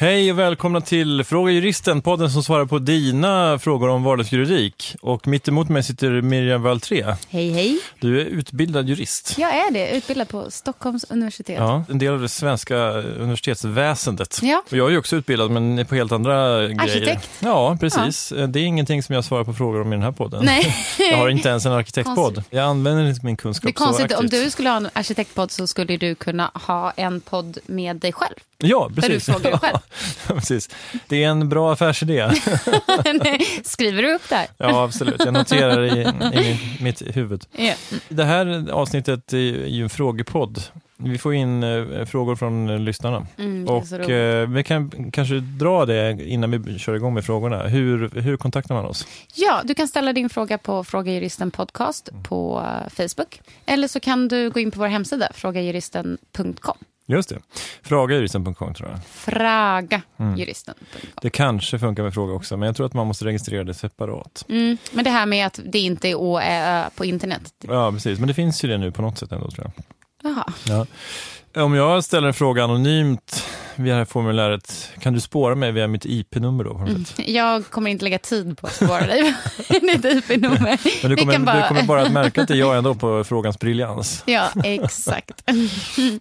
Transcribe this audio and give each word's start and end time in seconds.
Hej 0.00 0.32
och 0.32 0.38
välkomna 0.38 0.80
till 0.80 1.24
Fråga 1.24 1.52
Juristen, 1.52 2.02
podden 2.02 2.30
som 2.30 2.42
svarar 2.42 2.66
på 2.66 2.78
dina 2.78 3.58
frågor 3.58 3.88
om 3.88 4.02
vardagsjuridik. 4.02 4.96
Och 5.02 5.26
mitt 5.26 5.48
emot 5.48 5.68
mig 5.68 5.82
sitter 5.82 6.20
Miriam 6.20 6.62
Valtré. 6.62 7.16
Hej, 7.28 7.50
hej. 7.50 7.78
Du 8.00 8.20
är 8.20 8.24
utbildad 8.24 8.88
jurist. 8.88 9.34
Jag 9.38 9.54
är 9.56 9.70
det, 9.70 9.96
utbildad 9.96 10.28
på 10.28 10.50
Stockholms 10.50 11.04
universitet. 11.10 11.56
Ja, 11.58 11.84
en 11.88 11.98
del 11.98 12.12
av 12.12 12.20
det 12.20 12.28
svenska 12.28 12.76
universitetsväsendet. 12.92 14.40
Ja. 14.42 14.62
Och 14.70 14.76
jag 14.76 14.92
är 14.92 14.98
också 14.98 15.16
utbildad, 15.16 15.50
men 15.50 15.86
på 15.86 15.94
helt 15.94 16.12
andra 16.12 16.62
grejer. 16.66 16.80
Arkitekt. 16.80 17.30
Ja, 17.40 17.76
precis. 17.80 18.32
Det 18.48 18.60
är 18.60 18.64
ingenting 18.64 19.02
som 19.02 19.14
jag 19.14 19.24
svarar 19.24 19.44
på 19.44 19.52
frågor 19.54 19.80
om 19.80 19.92
i 19.92 19.96
den 19.96 20.02
här 20.02 20.12
podden. 20.12 20.44
Nej. 20.44 20.74
Jag 21.10 21.16
har 21.16 21.28
inte 21.28 21.48
ens 21.48 21.66
en 21.66 21.72
arkitektpodd. 21.72 22.44
Jag 22.50 22.64
använder 22.64 23.08
inte 23.08 23.26
min 23.26 23.36
Det 23.36 23.42
kunskap 23.42 23.68
är 23.68 23.72
konstigt, 23.72 24.12
så 24.12 24.18
om 24.18 24.26
du 24.26 24.50
skulle 24.50 24.68
ha 24.68 24.76
en 24.76 24.88
arkitektpodd 24.92 25.50
så 25.50 25.66
skulle 25.66 25.96
du 25.96 26.14
kunna 26.14 26.50
ha 26.54 26.90
en 26.90 27.20
podd 27.20 27.58
med 27.66 27.96
dig 27.96 28.12
själv. 28.12 28.34
Ja, 28.58 28.88
Där 28.90 29.02
du 29.02 29.08
precis. 29.08 29.24
frågar 29.24 29.50
dig 29.50 29.60
själv. 29.60 29.78
Precis. 30.26 30.68
Det 31.08 31.24
är 31.24 31.28
en 31.28 31.48
bra 31.48 31.72
affärsidé. 31.72 32.30
Skriver 33.64 34.02
du 34.02 34.14
upp 34.14 34.28
där? 34.28 34.46
Ja, 34.56 34.84
absolut. 34.84 35.24
Jag 35.24 35.34
noterar 35.34 35.80
det 35.80 35.88
i, 35.88 36.50
i 36.50 36.78
mitt, 36.80 37.02
huvud. 37.16 37.44
Ja. 37.52 37.74
Det 38.08 38.24
här 38.24 38.70
avsnittet 38.70 39.32
är 39.32 39.66
ju 39.66 39.82
en 39.82 39.90
frågepodd. 39.90 40.62
Vi 41.00 41.18
får 41.18 41.34
in 41.34 41.62
eh, 41.62 42.04
frågor 42.04 42.36
från 42.36 42.84
lyssnarna. 42.84 43.26
Mm, 43.38 43.64
det 43.64 43.72
och 43.72 44.10
eh, 44.10 44.48
vi 44.48 44.64
kan 44.64 45.10
kanske 45.10 45.40
dra 45.40 45.86
det 45.86 46.22
innan 46.24 46.62
vi 46.62 46.78
kör 46.78 46.94
igång 46.94 47.14
med 47.14 47.24
frågorna. 47.24 47.62
Hur, 47.62 48.20
hur 48.20 48.36
kontaktar 48.36 48.74
man 48.74 48.84
oss? 48.84 49.06
Ja, 49.34 49.62
du 49.64 49.74
kan 49.74 49.88
ställa 49.88 50.12
din 50.12 50.30
fråga 50.30 50.58
på 50.58 50.84
Fråga 50.84 51.12
Juristen 51.12 51.50
podcast 51.50 52.10
på 52.22 52.64
eh, 52.66 52.90
Facebook. 52.90 53.40
Eller 53.66 53.88
så 53.88 54.00
kan 54.00 54.28
du 54.28 54.50
gå 54.50 54.60
in 54.60 54.70
på 54.70 54.80
vår 54.80 54.86
hemsida, 54.86 55.28
frågajuristen.com. 55.34 56.78
Just 57.10 57.28
det. 57.28 57.38
Frågajuristen.com 57.82 58.74
tror 58.74 58.88
jag. 58.90 59.04
Fragajuristen.com. 59.04 61.10
Det 61.22 61.30
kanske 61.30 61.78
funkar 61.78 62.02
med 62.02 62.14
fråga 62.14 62.32
också, 62.32 62.56
men 62.56 62.66
jag 62.66 62.76
tror 62.76 62.86
att 62.86 62.94
man 62.94 63.06
måste 63.06 63.24
registrera 63.24 63.64
det 63.64 63.74
separat. 63.74 64.44
Mm, 64.48 64.76
men 64.92 65.04
det 65.04 65.10
här 65.10 65.26
med 65.26 65.46
att 65.46 65.60
det 65.64 65.78
inte 65.78 66.08
är 66.08 66.14
å, 66.14 66.38
ä, 66.38 66.84
ö 66.84 66.90
på 66.96 67.04
internet. 67.04 67.54
Ja, 67.68 67.92
precis. 67.92 68.18
Men 68.18 68.28
det 68.28 68.34
finns 68.34 68.64
ju 68.64 68.68
det 68.68 68.78
nu 68.78 68.92
på 68.92 69.02
något 69.02 69.18
sätt 69.18 69.32
ändå 69.32 69.50
tror 69.50 69.70
jag. 69.76 69.84
Ja. 70.22 70.86
Om 71.62 71.74
jag 71.74 72.04
ställer 72.04 72.28
en 72.28 72.34
fråga 72.34 72.64
anonymt 72.64 73.44
via 73.76 73.92
det 73.92 73.98
här 73.98 74.04
formuläret, 74.04 74.90
kan 75.00 75.12
du 75.12 75.20
spåra 75.20 75.54
mig 75.54 75.72
via 75.72 75.86
mitt 75.88 76.04
IP-nummer 76.06 76.64
då? 76.64 76.86
Sätt? 77.06 77.26
Jag 77.28 77.70
kommer 77.70 77.90
inte 77.90 78.04
lägga 78.04 78.18
tid 78.18 78.58
på 78.58 78.66
att 78.66 78.72
spåra 78.74 79.00
dig. 79.06 79.34
Ditt 79.68 80.04
IP-nummer. 80.30 80.78
Men 81.02 81.10
du 81.10 81.16
kommer, 81.16 81.38
bara- 81.38 81.62
du 81.62 81.68
kommer 81.68 81.82
bara 81.82 82.02
att 82.02 82.12
märka 82.12 82.42
att 82.42 82.48
det 82.48 82.54
är 82.54 82.58
jag 82.58 82.78
ändå 82.78 82.94
på 82.94 83.24
frågans 83.24 83.58
briljans. 83.58 84.22
Ja, 84.26 84.48
exakt. 84.64 85.42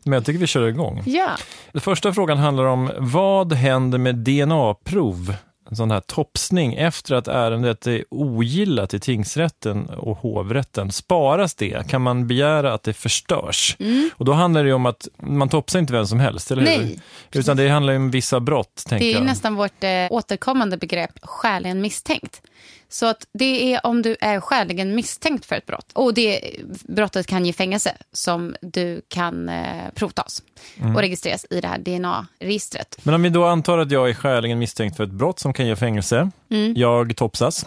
Men 0.03 0.13
jag 0.13 0.25
tycker 0.25 0.39
vi 0.39 0.47
kör 0.47 0.67
igång. 0.67 1.03
Ja. 1.05 1.29
Den 1.71 1.81
första 1.81 2.13
frågan 2.13 2.38
handlar 2.38 2.63
om 2.66 2.91
vad 2.97 3.53
händer 3.53 3.97
med 3.97 4.16
DNA-prov, 4.16 5.33
en 5.69 5.75
sån 5.75 5.91
här 5.91 6.00
topsning, 6.00 6.73
efter 6.73 7.16
att 7.16 7.28
ärendet 7.28 7.88
är 7.88 8.03
ogillat 8.09 8.94
i 8.94 9.00
tingsrätten 9.00 9.85
och 9.89 10.17
hovrätten? 10.17 10.91
Sparas 10.91 11.55
det? 11.55 11.88
Kan 11.89 12.01
man 12.01 12.28
begära 12.28 12.73
att 12.73 12.83
det 12.83 12.94
förstörs? 12.94 13.77
Och 14.13 14.25
då 14.25 14.33
handlar 14.33 14.63
det 14.63 14.67
ju 14.67 14.73
om 14.73 14.85
att 14.85 15.07
man 15.17 15.50
topsar 15.50 15.79
inte 15.79 15.94
vem 15.94 16.07
som 16.07 16.19
helst, 16.19 16.51
eller 16.51 16.61
hur? 16.61 16.73
Mm. 16.73 16.85
Nej, 16.85 17.00
Utan 17.31 17.57
det 17.57 17.69
handlar 17.69 17.94
ju 17.94 18.00
om 18.00 18.11
vissa 18.11 18.39
brott, 18.39 18.83
tänker 18.88 19.06
Det 19.06 19.11
är 19.11 19.16
jag. 19.16 19.25
nästan 19.25 19.56
vårt 19.56 19.83
eh, 19.83 19.89
återkommande 20.09 20.77
begrepp 20.77 21.11
skäligen 21.22 21.81
misstänkt. 21.81 22.41
Så 22.89 23.05
att 23.05 23.27
det 23.33 23.73
är 23.73 23.85
om 23.85 24.01
du 24.01 24.15
är 24.19 24.39
skäligen 24.39 24.95
misstänkt 24.95 25.45
för 25.45 25.55
ett 25.55 25.65
brott. 25.65 25.91
Och 25.93 26.13
det 26.13 26.41
brottet 26.83 27.27
kan 27.27 27.45
ge 27.45 27.53
fängelse 27.53 27.91
som 28.11 28.55
du 28.61 29.01
kan 29.07 29.49
eh, 29.49 29.65
provtas 29.95 30.43
Mm. 30.79 30.95
och 30.95 31.01
registreras 31.01 31.45
i 31.49 31.61
det 31.61 31.67
här 31.67 31.77
DNA-registret. 31.77 32.97
Men 33.03 33.13
om 33.15 33.23
vi 33.23 33.29
då 33.29 33.45
antar 33.45 33.77
att 33.77 33.91
jag 33.91 34.09
är 34.09 34.13
skäligen 34.13 34.59
misstänkt 34.59 34.97
för 34.97 35.03
ett 35.03 35.11
brott 35.11 35.39
som 35.39 35.53
kan 35.53 35.67
ge 35.67 35.75
fängelse, 35.75 36.31
Mm. 36.49 36.73
jag 36.75 37.15
topsas, 37.15 37.65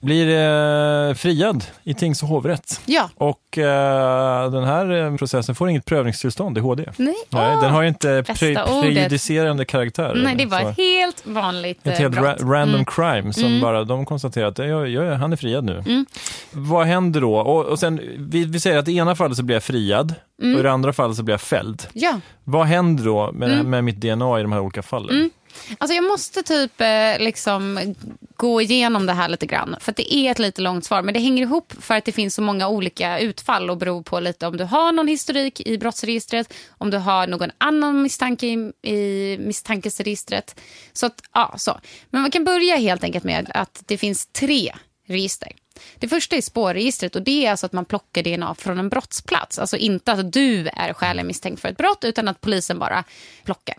blir 0.00 0.28
eh, 0.28 1.14
friad 1.14 1.64
i 1.84 1.94
tings 1.94 2.22
och 2.22 2.28
hovrätt. 2.28 2.80
Ja. 2.86 3.10
Och 3.14 3.58
eh, 3.58 4.50
den 4.50 4.64
här 4.64 4.90
eh, 4.90 5.16
processen 5.16 5.54
får 5.54 5.68
inget 5.70 5.84
prövningstillstånd 5.84 6.58
i 6.58 6.60
HD. 6.60 6.84
Nej, 6.96 7.14
Nej, 7.30 7.56
den 7.62 7.70
har 7.70 7.82
ju 7.82 7.88
inte 7.88 8.22
pre- 8.22 8.80
prejudicerande 8.82 9.64
karaktär. 9.64 10.12
Nej, 10.24 10.34
det 10.36 10.46
var 10.46 10.60
Så 10.60 10.68
ett 10.68 10.76
helt 10.76 11.26
vanligt 11.26 11.78
ett 11.86 11.92
eh, 11.92 11.98
helt 11.98 12.16
ra- 12.16 12.50
random 12.52 12.74
Mm. 12.74 12.84
crime 12.84 13.32
som 13.32 13.60
bara 13.60 13.84
de 13.84 14.04
konstaterar 14.06 14.46
att 14.48 14.58
jag, 14.58 14.88
jag, 14.88 15.14
han 15.14 15.32
är 15.32 15.36
friad 15.36 15.64
nu. 15.64 16.04
Vad 16.50 16.86
händer 16.86 17.20
då? 17.20 17.34
Och, 17.36 17.64
och 17.64 17.78
sen, 17.78 18.00
vi, 18.18 18.44
vi 18.44 18.60
säger 18.60 18.78
att 18.78 18.88
i 18.88 18.96
ena 18.96 19.14
fallet 19.16 19.36
så 19.36 19.42
blir 19.42 19.56
jag 19.56 19.62
friad 19.62 20.14
Mm. 20.42 20.54
och 20.54 20.60
i 20.60 20.62
det 20.62 20.70
andra 20.72 20.92
fallet 20.92 21.16
så 21.16 21.22
blir 21.22 21.32
jag 21.32 21.40
fälld. 21.40 21.82
Ja. 21.92 22.20
Vad 22.44 22.66
händer 22.66 23.04
då 23.04 23.32
med, 23.32 23.52
Mm. 23.52 23.70
med 23.70 23.84
mitt 23.84 23.96
DNA 24.00 24.38
i 24.38 24.42
de 24.42 24.52
här 24.52 24.60
olika 24.60 24.82
fallen? 24.82 25.30
Alltså 25.78 25.94
jag 25.94 26.04
måste 26.04 26.42
typ 26.42 26.80
eh, 26.80 27.18
liksom 27.18 27.94
gå 28.36 28.62
igenom 28.62 29.06
det 29.06 29.12
här 29.12 29.28
lite 29.28 29.46
grann. 29.46 29.76
För 29.80 29.92
att 29.92 29.96
det 29.96 30.14
är 30.14 30.30
ett 30.30 30.38
lite 30.38 30.62
långt 30.62 30.84
svar. 30.84 31.02
Men 31.02 31.14
det 31.14 31.20
hänger 31.20 31.42
ihop 31.42 31.72
för 31.80 31.94
att 31.94 32.04
det 32.04 32.12
finns 32.12 32.34
så 32.34 32.42
många 32.42 32.68
olika 32.68 33.18
utfall 33.18 33.70
och 33.70 33.76
beror 33.76 34.02
på 34.02 34.20
lite 34.20 34.46
om 34.46 34.56
du 34.56 34.64
har 34.64 34.92
någon 34.92 35.08
historik 35.08 35.60
i 35.60 35.78
brottsregistret, 35.78 36.54
om 36.70 36.90
du 36.90 36.96
har 36.96 37.26
någon 37.26 37.50
annan 37.58 38.02
misstanke 38.02 38.46
i, 38.46 38.72
i 38.82 39.36
misstankesregistret. 39.40 40.60
Så 40.92 41.06
att, 41.06 41.22
ja, 41.32 41.54
så. 41.56 41.80
Men 42.10 42.22
man 42.22 42.30
kan 42.30 42.44
börja 42.44 42.76
helt 42.76 43.04
enkelt 43.04 43.24
med 43.24 43.50
att 43.54 43.82
det 43.86 43.98
finns 43.98 44.26
tre 44.26 44.72
register. 45.08 45.52
Det 45.98 46.08
första 46.08 46.36
är 46.36 46.40
spårregistret 46.40 47.16
och 47.16 47.22
det 47.22 47.46
är 47.46 47.50
alltså 47.50 47.66
att 47.66 47.72
man 47.72 47.84
plockar 47.84 48.22
DNA 48.22 48.54
från 48.54 48.78
en 48.78 48.88
brottsplats. 48.88 49.58
Alltså 49.58 49.76
inte 49.76 50.12
att 50.12 50.32
du 50.32 50.68
är 50.68 50.92
skäligen 50.92 51.26
misstänkt 51.26 51.60
för 51.60 51.68
ett 51.68 51.76
brott 51.76 52.04
utan 52.04 52.28
att 52.28 52.40
polisen 52.40 52.78
bara 52.78 53.04
plockar. 53.44 53.76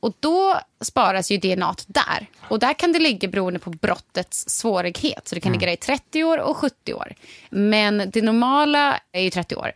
Och 0.00 0.14
då 0.20 0.60
sparas 0.80 1.30
ju 1.30 1.38
DNA 1.38 1.74
där. 1.86 2.26
Och 2.40 2.58
där 2.58 2.74
kan 2.74 2.92
det 2.92 2.98
ligga 2.98 3.28
beroende 3.28 3.58
på 3.58 3.70
brottets 3.70 4.48
svårighet. 4.48 5.28
Så 5.28 5.34
det 5.34 5.40
kan 5.40 5.52
ligga 5.52 5.66
där 5.66 5.72
i 5.72 5.76
30 5.76 6.24
år 6.24 6.38
och 6.38 6.56
70 6.56 6.94
år. 6.94 7.14
Men 7.50 8.10
det 8.10 8.22
normala 8.22 9.00
är 9.12 9.20
ju 9.20 9.30
30 9.30 9.56
år. 9.56 9.72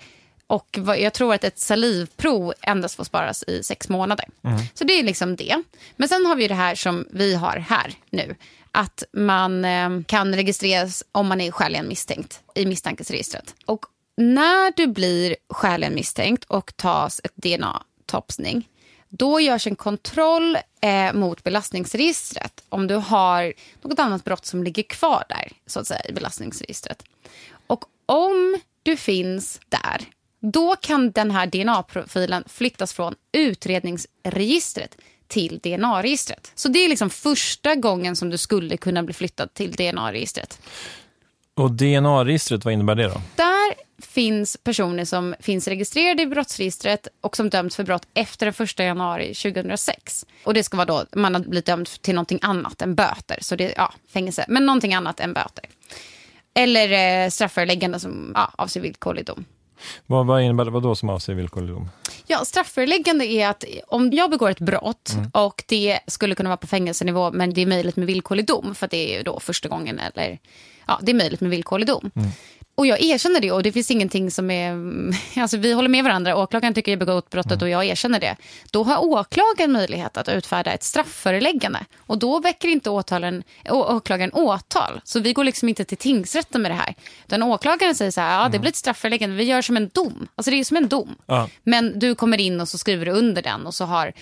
Och 0.47 0.79
jag 0.99 1.13
tror 1.13 1.35
att 1.35 1.45
ett 1.45 1.59
salivprov 1.59 2.53
endast 2.61 2.95
får 2.95 3.05
sparas 3.05 3.45
i 3.47 3.63
sex 3.63 3.89
månader. 3.89 4.25
Så 4.75 4.85
det 4.85 4.93
är 4.93 5.03
liksom 5.03 5.37
det. 5.37 5.63
Men 5.97 6.09
sen 6.09 6.27
har 6.27 6.37
vi 6.37 6.49
det 6.49 6.55
här 6.55 6.75
som 6.75 7.07
vi 7.11 7.35
har 7.35 7.57
här 7.57 7.95
nu. 8.11 8.37
Att 8.73 9.03
man 9.13 9.65
eh, 9.65 9.91
kan 10.07 10.35
registreras 10.35 11.05
om 11.13 11.27
man 11.27 11.41
är 11.41 11.51
skäligen 11.51 11.89
misstänkt 11.89 12.41
i 12.55 12.67
misstankesregistret. 12.67 13.55
Och 13.67 13.87
när 14.17 14.73
du 14.77 14.87
blir 14.87 15.37
skäligen 15.49 15.95
misstänkt 15.95 16.45
och 16.45 16.77
tas 16.77 17.21
ett 17.25 17.33
DNA-topsning 17.35 18.69
då 19.19 19.41
görs 19.41 19.67
en 19.67 19.77
kontroll 19.77 20.59
eh, 20.81 21.13
mot 21.13 21.45
belastningsregistret 21.45 22.65
om 22.69 22.87
du 22.87 22.95
har 22.95 23.53
något 23.83 23.99
annat 23.99 24.25
brott 24.25 24.47
som 24.47 24.65
ligger 24.65 24.83
kvar 24.83 25.25
där 25.29 25.53
så 25.67 25.81
att 25.81 25.87
säga, 25.87 26.01
i 26.09 26.13
belastningsregistret. 26.13 27.03
Och 27.67 27.85
om 28.07 28.57
du 28.83 28.97
finns 28.97 29.61
där, 29.69 30.03
då 30.41 30.77
kan 30.77 31.11
den 31.11 31.31
här 31.31 31.47
DNA-profilen 31.47 32.45
flyttas 32.47 32.93
från 32.93 33.15
utredningsregistret 33.33 34.97
till 35.29 35.61
DNA-registret. 35.63 36.53
Så 36.55 36.69
det 36.69 36.79
är 36.79 36.89
liksom 36.89 37.11
första 37.11 37.75
gången 37.75 38.17
som 38.17 38.31
du 38.31 38.39
skulle 38.39 38.77
kunna 38.77 39.03
bli 39.03 39.15
flyttad 39.15 39.55
till 39.55 39.73
DNA-registret. 39.73 40.61
Och 41.55 41.71
DNA-registret, 41.71 42.65
vad 42.65 42.75
innebär 42.75 42.95
det 42.95 43.09
då? 43.09 43.21
Där 43.37 43.75
finns 44.05 44.57
personer 44.57 45.05
som 45.05 45.35
finns 45.41 45.69
registrerade 45.69 46.23
i 46.23 46.27
brottsregistret 46.27 47.09
och 47.21 47.37
som 47.37 47.51
dömts 47.51 47.77
för 47.77 47.85
brott 47.85 48.07
efter 48.15 48.47
den 48.47 48.67
1 48.67 48.79
januari 48.79 49.35
2006. 49.35 50.27
Och 50.45 50.55
det 50.55 50.63
ska 50.63 50.77
vara 50.77 50.87
då 50.87 51.05
man 51.13 51.35
har 51.35 51.41
blivit 51.41 51.67
dömd 51.67 51.89
till 52.03 52.15
någonting 52.15 52.39
annat 52.43 52.83
än 52.83 52.95
böter. 52.95 53.39
Så 53.41 53.57
det 53.57 53.65
är 53.65 53.75
ja, 53.77 53.93
fängelse, 54.13 54.45
men 54.49 54.67
någonting 54.67 54.95
annat 54.95 55.21
än 55.21 55.33
böter. 55.33 55.65
Eller 56.55 57.25
eh, 57.25 57.29
strafföreläggande 57.31 58.01
som 58.01 58.33
ja, 58.35 58.51
avser 58.57 58.81
villkorlig 58.81 59.25
dom. 59.25 59.45
Vad, 60.07 60.27
vad 60.27 60.43
innebär 60.43 60.65
det? 60.65 60.71
Vad 60.71 60.83
då 60.83 60.95
som 60.95 61.09
avser 61.09 61.35
villkorlig 61.35 61.71
dom? 61.71 61.89
Ja, 62.27 62.45
strafföreläggande 62.45 63.27
är 63.27 63.49
att 63.49 63.65
om 63.87 64.11
jag 64.13 64.31
begår 64.31 64.51
ett 64.51 64.61
brott 64.61 65.13
och 65.33 65.65
det 65.69 65.99
skulle 66.07 66.35
kunna 66.35 66.49
vara 66.49 66.57
på 66.57 66.67
fängelsenivå 66.67 67.31
men 67.33 67.55
det 67.55 67.63
är 67.63 67.67
möjligt 67.67 67.97
med 67.97 68.07
villkorlig 68.07 68.47
dom 68.47 68.75
för 68.75 68.85
att 68.85 68.91
det 68.91 69.13
är 69.13 69.19
ju 69.19 69.23
då 69.23 69.41
första 69.41 69.69
gången 69.69 69.99
eller 69.99 70.39
ja, 70.87 70.99
det 71.03 71.13
är 71.13 71.17
möjligt 71.17 71.41
med 71.41 71.51
villkorlig 71.51 71.87
dom. 71.87 72.11
Och 72.75 72.87
jag 72.87 73.01
erkänner 73.01 73.41
det 73.41 73.53
och 73.53 73.63
det 73.63 73.73
finns 73.73 73.91
ingenting 73.91 74.31
som 74.31 74.51
är... 74.51 74.73
Alltså 75.41 75.57
vi 75.57 75.73
håller 75.73 75.89
med 75.89 76.05
varandra, 76.05 76.37
åklagaren 76.37 76.75
tycker 76.75 76.93
jag 76.93 76.99
begått 76.99 77.31
brottet 77.31 77.63
och 77.63 77.69
jag 77.69 77.85
erkänner 77.85 78.21
det. 78.21 78.37
Då 78.71 78.85
har 78.85 79.05
åklagaren 79.05 79.73
möjlighet 79.73 80.17
att 80.17 80.29
utfärda 80.29 80.73
ett 80.73 80.83
strafföreläggande 80.83 81.79
och 81.99 82.19
då 82.19 82.41
väcker 82.41 82.69
inte 82.69 82.91
åtalen, 82.91 83.43
å, 83.71 83.97
åklagaren 83.97 84.33
åtal. 84.33 85.01
Så 85.05 85.21
vi 85.21 85.33
går 85.33 85.45
liksom 85.45 85.69
inte 85.69 85.85
till 85.85 85.97
tingsrätten 85.97 86.63
med 86.63 86.71
det 86.71 86.75
här. 86.75 86.95
Den 87.27 87.43
åklagaren 87.43 87.95
säger 87.95 88.11
så 88.11 88.21
här, 88.21 88.43
ja 88.43 88.49
det 88.49 88.59
blir 88.59 88.69
ett 88.71 88.77
strafföreläggande, 88.77 89.37
vi 89.37 89.45
gör 89.45 89.63
som 89.63 89.77
en 89.77 89.89
dom. 89.89 90.29
Alltså 90.35 90.51
det 90.51 90.57
är 90.61 90.65
som 90.65 90.77
en 90.77 90.89
dom. 90.89 91.15
Ja. 91.27 91.49
Men 91.63 91.99
du 91.99 92.15
kommer 92.15 92.41
in 92.41 92.61
och 92.61 92.69
så 92.69 92.79
skriver 92.79 93.07
du 93.07 93.13
under 93.13 93.43
den 93.43 93.67
och 93.67 93.75
så 93.75 93.85
har 93.85 94.13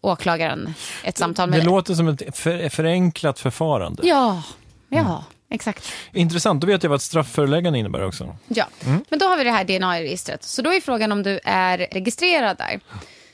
åklagaren 0.00 0.74
ett 1.04 1.18
samtal 1.18 1.50
med 1.50 1.58
Det 1.58 1.62
dig. 1.62 1.66
låter 1.70 1.94
som 1.94 2.08
ett 2.08 2.36
för, 2.38 2.68
förenklat 2.68 3.38
förfarande. 3.40 4.02
Ja, 4.06 4.42
ja, 4.88 5.24
exakt. 5.50 5.92
Intressant, 6.12 6.60
då 6.60 6.66
vet 6.66 6.82
jag 6.82 6.90
vad 6.90 6.96
ett 6.96 7.02
strafföreläggande 7.02 7.78
innebär 7.78 8.04
också. 8.04 8.36
Ja, 8.48 8.66
Mm. 8.86 9.04
men 9.10 9.18
då 9.18 9.26
har 9.26 9.36
vi 9.36 9.44
det 9.44 9.50
här 9.50 9.64
DNA-registret. 9.64 10.42
Så 10.42 10.62
då 10.62 10.72
är 10.72 10.80
frågan 10.80 11.12
om 11.12 11.22
du 11.22 11.40
är 11.44 11.78
registrerad 11.78 12.56
där. 12.58 12.80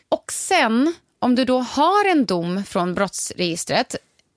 Och 0.08 0.32
sen, 0.32 0.94
om 1.18 1.34
du 1.34 1.44
då 1.44 1.58
har 1.58 2.10
en 2.10 2.24
dom 2.24 2.64
från 2.64 2.94
brottsregistret 2.94 3.96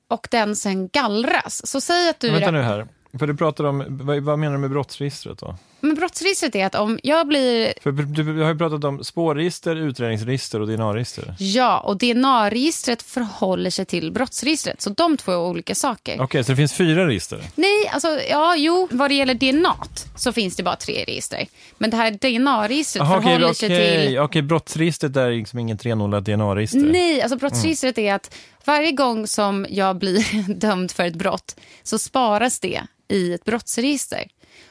och 0.10 0.28
den 0.32 0.56
sen 0.56 0.88
gallras, 0.88 1.68
så 1.68 1.82
säg 1.82 2.10
att 2.10 2.20
du... 2.20 2.30
Vänta 2.32 2.52
nu 2.52 2.62
här, 2.62 2.88
för 3.20 3.28
du 3.28 3.38
pratar 3.38 3.64
om, 3.64 3.86
vad, 3.90 4.20
vad 4.24 4.40
menar 4.40 4.54
du 4.54 4.60
med 4.60 4.70
brottsregistret 4.70 5.38
då? 5.40 5.58
Men 5.80 5.96
brottsregistret 5.96 6.56
är 6.56 6.66
att 6.66 6.76
om 6.76 7.00
jag 7.04 7.28
blir... 7.28 7.74
För 7.82 7.92
du, 7.92 8.42
har 8.42 8.50
ju 8.50 8.58
pratat 8.58 8.84
om 8.84 9.04
spårregister, 9.04 9.76
utredningsregister 9.76 10.62
och 10.62 10.68
DNA-register. 10.68 11.36
Ja, 11.40 11.80
och 11.80 11.98
DNA-registret 11.98 13.02
förhåller 13.02 13.70
sig 13.70 13.86
till 13.86 14.12
brottsregistret. 14.12 14.82
Så 14.82 14.90
de 14.90 15.18
två 15.18 15.32
är 15.32 15.38
olika 15.38 15.76
saker. 15.76 16.22
Okej, 16.22 16.44
så 16.44 16.52
det 16.52 16.56
finns 16.56 16.74
fyra 16.74 17.08
register? 17.08 17.42
Nej, 17.56 17.88
alltså, 17.92 18.20
ja, 18.30 18.56
jo, 18.58 18.88
vad 18.92 19.12
det 19.12 19.16
gäller 19.16 19.34
DNA 19.34 19.76
så 20.16 20.32
finns 20.32 20.56
det 20.56 20.64
bara 20.64 20.76
tre 20.76 21.04
register. 21.08 21.48
Men 21.78 21.90
det 21.90 21.98
här 21.98 22.12
DNA-registret 22.12 23.02
Aha, 23.02 23.22
förhåller 23.22 23.54
sig 23.54 23.70
till... 23.70 23.78
okej, 23.78 24.20
okej, 24.20 24.42
brottsregistret 24.42 25.16
är 25.16 25.32
liksom 25.32 25.60
inget 25.60 25.86
renodlat 25.86 26.26
DNA-register? 26.26 26.80
Nej, 26.80 27.22
alltså 27.22 27.38
brottsregistret 27.38 27.98
är 27.98 28.14
att 28.14 28.36
varje 28.66 28.92
gång 28.92 29.28
som 29.28 29.66
jag 29.70 29.98
blir 29.98 30.54
dömd 30.54 30.92
för 30.92 31.04
ett 31.04 31.16
brott 31.16 31.56
så 31.84 32.00
sparas 32.00 32.60
det 32.60 32.82
i 33.08 33.34
ett 33.34 33.46
brottsregister. 33.46 34.28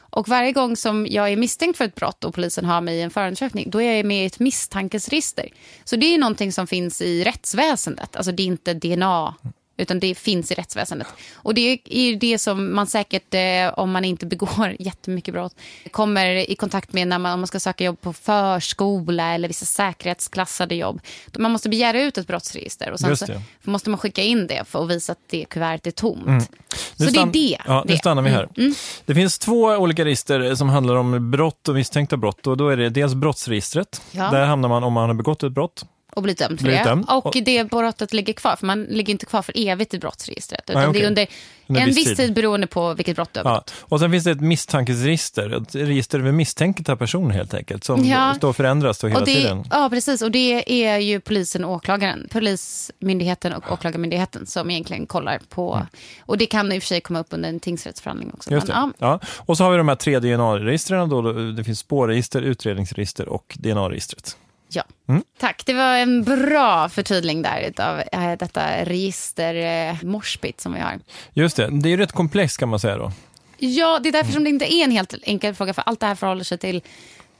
Och 0.09 0.27
varje 0.27 0.51
gång 0.51 0.75
som 0.75 1.07
jag 1.09 1.31
är 1.31 1.37
misstänkt 1.37 1.77
för 1.77 1.85
ett 1.85 1.95
brott 1.95 2.23
och 2.23 2.33
polisen 2.33 2.65
har 2.65 2.81
mig 2.81 2.97
i 2.97 3.01
en 3.01 3.11
förundersökning, 3.11 3.69
då 3.69 3.81
är 3.81 3.95
jag 3.95 4.05
med 4.05 4.23
i 4.23 4.25
ett 4.25 4.39
misstankesregister. 4.39 5.49
Så 5.83 5.95
det 5.95 6.13
är 6.13 6.17
någonting 6.17 6.51
som 6.51 6.67
finns 6.67 7.01
i 7.01 7.23
rättsväsendet. 7.23 8.15
Alltså 8.15 8.31
det 8.31 8.43
är 8.43 8.47
inte 8.47 8.73
DNA, 8.73 9.35
utan 9.77 9.99
det 9.99 10.15
finns 10.15 10.51
i 10.51 10.55
rättsväsendet. 10.55 11.07
Och 11.35 11.53
det 11.53 11.79
är 11.85 12.01
ju 12.01 12.15
det 12.15 12.39
som 12.39 12.75
man 12.75 12.87
säkert, 12.87 13.33
eh, 13.33 13.79
om 13.79 13.91
man 13.91 14.05
inte 14.05 14.25
begår 14.25 14.75
jättemycket 14.79 15.33
brott, 15.33 15.55
kommer 15.91 16.51
i 16.51 16.55
kontakt 16.55 16.93
med 16.93 17.07
när 17.07 17.19
man, 17.19 17.33
om 17.33 17.39
man 17.39 17.47
ska 17.47 17.59
söka 17.59 17.83
jobb 17.83 18.01
på 18.01 18.13
förskola 18.13 19.33
eller 19.33 19.47
vissa 19.47 19.65
säkerhetsklassade 19.65 20.75
jobb. 20.75 21.01
Man 21.37 21.51
måste 21.51 21.69
begära 21.69 22.01
ut 22.01 22.17
ett 22.17 22.27
brottsregister 22.27 22.91
och 22.91 22.99
sen 22.99 23.41
måste 23.63 23.89
man 23.89 23.99
skicka 23.99 24.23
in 24.23 24.47
det 24.47 24.63
för 24.67 24.83
att 24.83 24.89
visa 24.89 25.11
att 25.11 25.19
det 25.27 25.45
kuvertet 25.45 25.87
är 25.87 25.91
tomt. 25.91 26.25
Nu 26.25 27.05
Så 27.05 27.11
det 27.11 27.19
är 27.19 27.25
det. 27.25 27.57
Ja, 27.65 27.83
nu 27.85 27.93
det. 27.93 27.99
stannar 27.99 28.21
vi 28.21 28.29
här. 28.29 28.49
Mm. 28.57 28.73
Det 29.05 29.15
finns 29.15 29.39
två 29.39 29.63
olika 29.63 30.05
register 30.05 30.55
som 30.55 30.69
handlar 30.69 30.95
om 30.95 31.31
brott 31.31 31.67
och 31.67 31.75
misstänkta 31.75 32.17
brott. 32.17 32.47
Och 32.47 32.57
då 32.57 32.69
är 32.69 32.77
det 32.77 32.89
dels 32.89 33.13
brottsregistret. 33.13 34.01
Ja. 34.11 34.29
Där 34.31 34.45
hamnar 34.45 34.69
man 34.69 34.83
om 34.83 34.93
man 34.93 35.09
har 35.09 35.13
begått 35.13 35.43
ett 35.43 35.51
brott. 35.51 35.85
Och 36.17 36.23
bli 36.23 36.33
dömd 36.33 36.59
för 36.59 36.63
Blir 36.67 36.77
det. 36.77 36.83
dömd. 36.83 37.05
Och, 37.09 37.37
det 37.45 37.63
brottet 37.69 38.13
ligger 38.13 38.33
kvar, 38.33 38.55
för 38.55 38.65
man 38.65 38.83
ligger 38.83 39.11
inte 39.13 39.25
kvar 39.25 39.41
för 39.41 39.53
evigt 39.57 39.93
i 39.93 39.99
brottsregistret. 39.99 40.69
Utan 40.69 40.81
Nej, 40.81 40.89
okej. 40.89 41.01
det 41.01 41.05
är 41.05 41.09
under, 41.09 41.27
Under 41.67 41.81
en 41.81 41.87
viss 41.87 42.05
tid. 42.05 42.17
tid 42.17 42.33
beroende 42.33 42.67
på 42.67 42.93
vilket 42.93 43.15
brott 43.15 43.29
du 43.33 43.39
har 43.39 43.51
Ja. 43.51 43.63
Och 43.81 43.99
sen 43.99 44.11
finns 44.11 44.23
det 44.23 44.31
ett 44.31 44.41
misstankesregister. 44.41 45.61
Ett 45.61 45.75
register 45.75 46.19
över 46.19 46.31
misstänkta 46.31 46.95
personer 46.95 47.33
helt 47.35 47.53
enkelt. 47.53 47.83
Som 47.83 48.05
Ja. 48.05 48.35
då 48.41 48.53
förändras 48.53 48.99
då 48.99 49.07
hela 49.07 49.19
Och 49.19 49.25
det, 49.25 49.33
tiden. 49.35 49.63
ja, 49.71 49.89
precis. 49.89 50.21
Och 50.21 50.31
det 50.31 50.83
är 50.83 50.97
ju 50.97 51.19
polisen 51.19 51.65
och 51.65 51.71
åklagaren, 51.71 52.27
polismyndigheten 52.31 53.53
och 53.53 53.71
åklagarmyndigheten 53.71 54.45
som 54.45 54.69
egentligen 54.71 55.05
kollar 55.07 55.39
på. 55.49 55.87
Och 56.25 56.37
det 56.37 56.45
kan 56.45 56.71
i 56.71 56.77
och 56.79 56.83
för 56.83 56.87
sig 56.87 57.01
komma 57.01 57.19
upp 57.19 57.27
under 57.29 57.49
en 57.49 57.59
tingsrättsförhandling 57.59 58.31
också. 58.33 58.51
Just. 58.51 58.67
Men, 58.67 58.93
Ja. 58.97 59.19
Och 59.37 59.57
så 59.57 59.63
har 59.63 59.71
vi 59.71 59.77
de 59.77 59.87
här 59.87 59.95
tre 59.95 60.19
DNA-registren. 60.19 61.09
Då. 61.09 61.21
Det 61.33 61.63
finns 61.63 61.79
spårregister, 61.79 62.41
utredningsregister 62.41 63.29
och 63.29 63.57
DNA-registret. 63.59 64.37
Ja. 64.69 64.83
Mm. 65.07 65.23
Tack, 65.39 65.65
det 65.65 65.73
var 65.73 65.97
en 65.97 66.23
bra 66.23 66.89
förtydling 66.89 67.41
där 67.41 67.73
av 67.77 67.99
äh, 68.11 68.37
detta 68.37 68.85
register 68.85 69.55
äh, 69.55 70.03
Morsbit 70.03 70.61
som 70.61 70.73
vi 70.73 70.79
har. 70.79 70.99
Just 71.33 71.55
det, 71.55 71.69
det 71.71 71.89
är 71.89 71.91
ju 71.91 71.97
rätt 71.97 72.11
komplext 72.11 72.57
kan 72.57 72.69
man 72.69 72.79
säga 72.79 72.97
då. 72.97 73.11
Ja, 73.57 73.99
det 73.99 74.09
är 74.09 74.13
därför 74.13 74.31
som 74.31 74.43
det 74.43 74.49
inte 74.49 74.73
är 74.73 74.83
en 74.83 74.91
helt 74.91 75.13
enkel 75.23 75.55
fråga, 75.55 75.73
för 75.73 75.83
allt 75.85 75.99
det 75.99 76.05
här 76.05 76.15
förhåller 76.15 76.43
sig 76.43 76.57
till, 76.57 76.81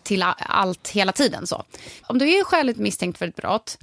till 0.03 0.23
allt 0.39 0.89
hela 0.89 1.11
tiden. 1.11 1.47
Så. 1.47 1.63
Om 2.01 2.17
du 2.17 2.29
är 2.29 2.43
skäligt 2.43 2.79
misstänkt 2.79 3.17
för 3.17 3.27
ett 3.27 3.35
brott 3.35 3.77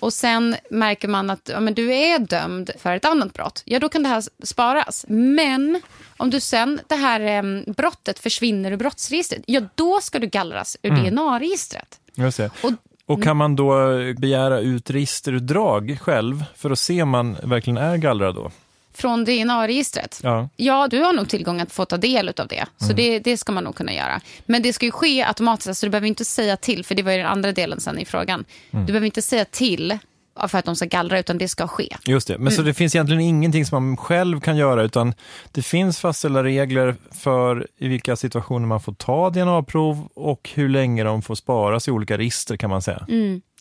och 0.00 0.12
sen 0.12 0.56
märker 0.70 1.08
man 1.08 1.30
att 1.30 1.50
ja, 1.52 1.60
men 1.60 1.74
du 1.74 1.94
är 1.94 2.18
dömd 2.18 2.70
för 2.78 2.96
ett 2.96 3.04
annat 3.04 3.32
brott, 3.32 3.62
ja 3.64 3.78
då 3.78 3.88
kan 3.88 4.02
det 4.02 4.08
här 4.08 4.24
sparas. 4.42 5.04
Men 5.08 5.82
om 6.16 6.30
du 6.30 6.40
sen, 6.40 6.80
det 6.86 6.94
här 6.94 7.20
em, 7.20 7.64
brottet 7.66 8.18
försvinner 8.18 8.72
ur 8.72 8.76
brottsregistret, 8.76 9.42
ja 9.46 9.60
då 9.74 10.00
ska 10.00 10.18
du 10.18 10.26
gallras 10.26 10.76
ur 10.82 10.90
DNA-registret. 10.90 12.00
Just 12.14 12.36
det. 12.36 12.50
Och 12.62 12.72
Och 13.08 13.22
kan 13.22 13.36
man 13.36 13.56
då 13.56 13.72
begära 14.16 14.60
ut 14.60 14.90
registerutdrag 14.90 15.98
själv 16.00 16.44
för 16.56 16.70
att 16.70 16.78
se 16.78 17.02
om 17.02 17.08
man 17.08 17.36
verkligen 17.42 17.76
är 17.76 17.96
gallrad 17.96 18.34
då? 18.34 18.50
från 18.98 19.24
DNA-registret. 19.24 20.20
Ja. 20.22 20.48
Ja, 20.56 20.88
du 20.90 21.02
har 21.02 21.12
nog 21.12 21.28
tillgång 21.28 21.60
att 21.60 21.72
få 21.72 21.84
ta 21.84 21.96
del 21.96 22.32
av 22.36 22.48
det. 22.48 22.66
Så 22.76 22.92
det, 22.92 23.18
det 23.18 23.36
ska 23.36 23.52
man 23.52 23.64
nog 23.64 23.74
kunna 23.74 23.92
göra. 23.92 24.20
Men 24.46 24.62
det 24.62 24.72
ska 24.72 24.86
ju 24.86 24.92
ske 24.92 25.24
automatiskt, 25.24 25.80
så 25.80 25.86
du 25.86 25.90
behöver 25.90 26.08
inte 26.08 26.24
säga 26.24 26.56
till, 26.56 26.84
för 26.84 26.94
det 26.94 27.02
var 27.02 27.12
ju 27.12 27.18
den 27.18 27.26
andra 27.26 27.52
delen 27.52 27.80
sen 27.80 27.98
i 27.98 28.04
frågan. 28.04 28.44
Du 28.70 28.86
behöver 28.86 29.06
inte 29.06 29.22
säga 29.22 29.44
till 29.44 29.98
för 30.46 30.58
att 30.58 30.64
de 30.64 30.76
ska 30.76 30.84
gallra, 30.84 31.18
utan 31.18 31.38
det 31.38 31.48
ska 31.48 31.68
ske. 31.68 31.96
Just 32.06 32.28
det, 32.28 32.38
men 32.38 32.52
så 32.52 32.62
det 32.62 32.74
finns 32.74 32.94
egentligen 32.94 33.22
ingenting 33.22 33.66
som 33.66 33.84
man 33.84 33.96
själv 33.96 34.40
kan 34.40 34.56
göra 34.56 34.82
utan 34.82 35.14
det 35.52 35.62
finns 35.62 35.98
fastställda 35.98 36.44
regler 36.44 36.96
för 37.10 37.66
i 37.78 37.88
vilka 37.88 38.16
situationer 38.16 38.66
man 38.66 38.80
får 38.80 38.92
ta 38.92 39.30
DNA-prov 39.30 40.08
och 40.14 40.50
hur 40.54 40.68
länge 40.68 41.04
de 41.04 41.22
får 41.22 41.34
sparas 41.34 41.88
i 41.88 41.90
olika 41.90 42.18
register 42.18 42.56
kan 42.56 42.70
man 42.70 42.82
säga. 42.82 43.06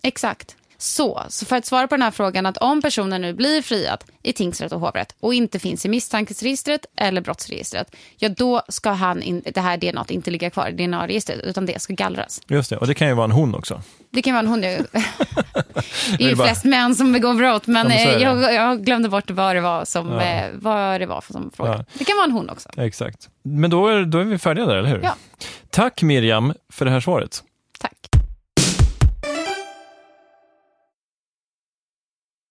Exakt. 0.01 0.56
Så, 0.77 1.24
så 1.29 1.45
för 1.45 1.56
att 1.56 1.65
svara 1.65 1.88
på 1.88 1.95
den 1.95 2.01
här 2.01 2.12
frågan 2.12 2.45
att 2.45 2.57
om 2.57 2.81
personen 2.81 3.21
nu 3.21 3.33
blir 3.33 3.61
friad 3.61 4.04
i 4.23 4.33
tingsrätt 4.33 4.71
och 4.71 4.80
hovrätt 4.80 5.16
och 5.19 5.33
inte 5.33 5.59
finns 5.59 5.85
i 5.85 5.90
misstankesregistret 5.90 6.85
eller 6.95 7.21
brottsregistret, 7.21 7.95
ja 8.18 8.30
då 8.30 8.61
ska 8.69 8.90
han 8.90 9.21
in, 9.23 9.42
det 9.54 9.61
här 9.61 9.78
DNA 9.78 10.06
inte 10.09 10.31
ligga 10.31 10.49
kvar 10.49 10.69
i 10.69 10.71
DNA-registret 10.71 11.40
utan 11.44 11.66
det 11.66 11.81
ska 11.81 11.94
gallras. 11.94 12.42
Just 12.47 12.69
det, 12.69 12.78
och 12.78 12.87
det 12.87 12.94
kan 12.94 13.07
ju 13.07 13.13
vara 13.13 13.25
en 13.25 13.31
hon 13.31 13.56
också. 13.56 13.81
Det 14.18 14.21
kan 14.21 14.33
vara 14.33 14.40
en 14.40 14.47
hund. 14.47 14.64
Det 16.18 16.24
är 16.24 16.30
ju 16.30 16.36
bara- 16.36 16.47
flest 16.47 16.66
män 16.66 16.95
som 16.95 17.14
begår 17.14 17.33
brott, 17.33 17.68
men 17.68 17.90
Ja, 17.90 17.95
eh, 17.95 18.21
jag, 18.24 18.54
jag 18.54 18.86
glömde 18.86 19.09
bort 19.09 19.30
vad 19.31 19.56
det 19.56 19.62
var 19.62 19.86
som, 19.86 20.12
Ja. 20.12 20.21
eh, 20.21 20.45
vad 20.54 21.02
det 21.02 21.06
var 21.06 21.21
för 21.21 21.33
som 21.33 21.52
fråga. 21.57 21.71
Ja. 21.71 21.86
Det 21.94 22.04
kan 22.06 22.16
vara 22.18 22.26
en 22.26 22.31
hon 22.31 22.50
också. 22.50 22.69
Exakt. 22.78 23.30
Men 23.44 23.69
då 23.69 23.88
är, 23.88 24.06
då 24.06 24.18
är 24.19 24.24
vi 24.24 24.38
färdiga 24.38 24.66
där, 24.66 24.76
eller 24.76 24.90
hur? 24.90 25.00
Ja. 25.04 25.16
Tack 25.69 26.02
Miriam 26.02 26.54
för 26.74 26.86
det 26.86 26.92
här 26.92 27.00
svaret. 27.00 27.44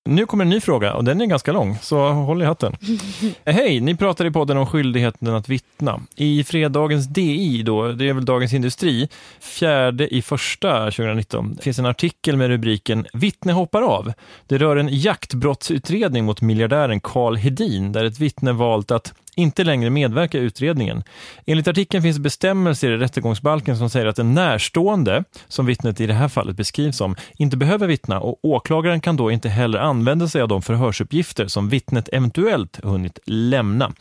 Nu 0.06 0.26
kommer 0.26 0.44
en 0.44 0.50
ny 0.50 0.60
fråga 0.60 0.94
och 0.94 1.04
den 1.04 1.20
är 1.20 1.26
ganska 1.26 1.52
lång, 1.52 1.78
så 1.82 2.08
håll 2.08 2.42
i 2.42 2.44
hatten. 2.44 2.76
Hej, 3.44 3.80
ni 3.80 3.96
pratar 3.96 4.25
i 4.25 4.30
podden 4.30 4.56
om 4.56 4.66
skyldigheten 4.66 5.34
att 5.34 5.48
vittna. 5.48 6.00
I 6.16 6.44
fredagens 6.44 7.06
DI, 7.06 7.62
då, 7.62 7.92
det 7.92 8.08
är 8.08 8.12
väl 8.12 8.25
Dagens 8.25 8.52
Industri, 8.52 9.08
fjärde 9.40 10.14
i 10.14 10.22
första 10.22 10.84
2019, 10.84 11.58
finns 11.62 11.78
en 11.78 11.86
artikel 11.86 12.36
med 12.36 12.48
rubriken 12.48 13.06
Vittne 13.12 13.52
hoppar 13.52 13.82
av. 13.82 14.12
Det 14.46 14.58
rör 14.58 14.76
en 14.76 14.88
jaktbrottsutredning 14.92 16.25
mot 16.25 16.40
miljardären 16.40 17.00
Carl 17.00 17.36
Hedin, 17.36 17.92
där 17.92 18.04
ett 18.04 18.20
vittne 18.20 18.52
valt 18.52 18.90
att 18.90 19.14
inte 19.36 19.64
längre 19.64 19.90
medverka 19.90 20.38
i 20.38 20.40
utredningen. 20.40 21.02
Enligt 21.46 21.68
artikeln 21.68 22.02
finns 22.02 22.18
bestämmelser 22.18 22.90
i 22.90 22.96
rättegångsbalken 22.96 23.76
som 23.76 23.90
säger 23.90 24.06
att 24.06 24.18
en 24.18 24.34
närstående, 24.34 25.24
som 25.48 25.66
vittnet 25.66 26.00
i 26.00 26.06
det 26.06 26.14
här 26.14 26.28
fallet 26.28 26.56
beskrivs 26.56 26.96
som, 26.96 27.16
inte 27.36 27.56
behöver 27.56 27.86
vittna 27.86 28.20
och 28.20 28.38
åklagaren 28.42 29.00
kan 29.00 29.16
då 29.16 29.30
inte 29.30 29.48
heller 29.48 29.78
använda 29.78 30.28
sig 30.28 30.42
av 30.42 30.48
de 30.48 30.62
förhörsuppgifter 30.62 31.46
som 31.46 31.68
vittnet 31.68 32.08
eventuellt 32.12 32.80
hunnit 32.84 33.18
lämna. 33.26 33.92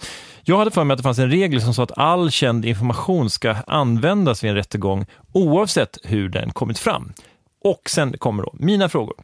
Jag 0.44 0.58
hade 0.58 0.72
för 0.72 0.84
mig 0.84 0.94
att 0.94 1.00
det 1.00 1.04
fanns 1.04 1.20
en 1.20 1.32
regel 1.32 1.62
som 1.62 1.74
sa 1.74 1.84
att 1.84 1.98
all 1.98 2.32
känd 2.32 2.66
information 2.66 3.30
ska 3.30 3.56
användas 3.68 4.44
vid 4.44 4.50
en 4.50 4.56
rättegång 4.56 5.06
oavsett 5.32 5.98
hur 6.04 6.30
den 6.30 6.52
kommit 6.52 6.80
fram. 6.80 7.14
Och 7.64 7.90
sen 7.90 8.18
kommer 8.18 8.44
då 8.44 8.56
mina 8.60 8.90
frågor. 8.90 9.16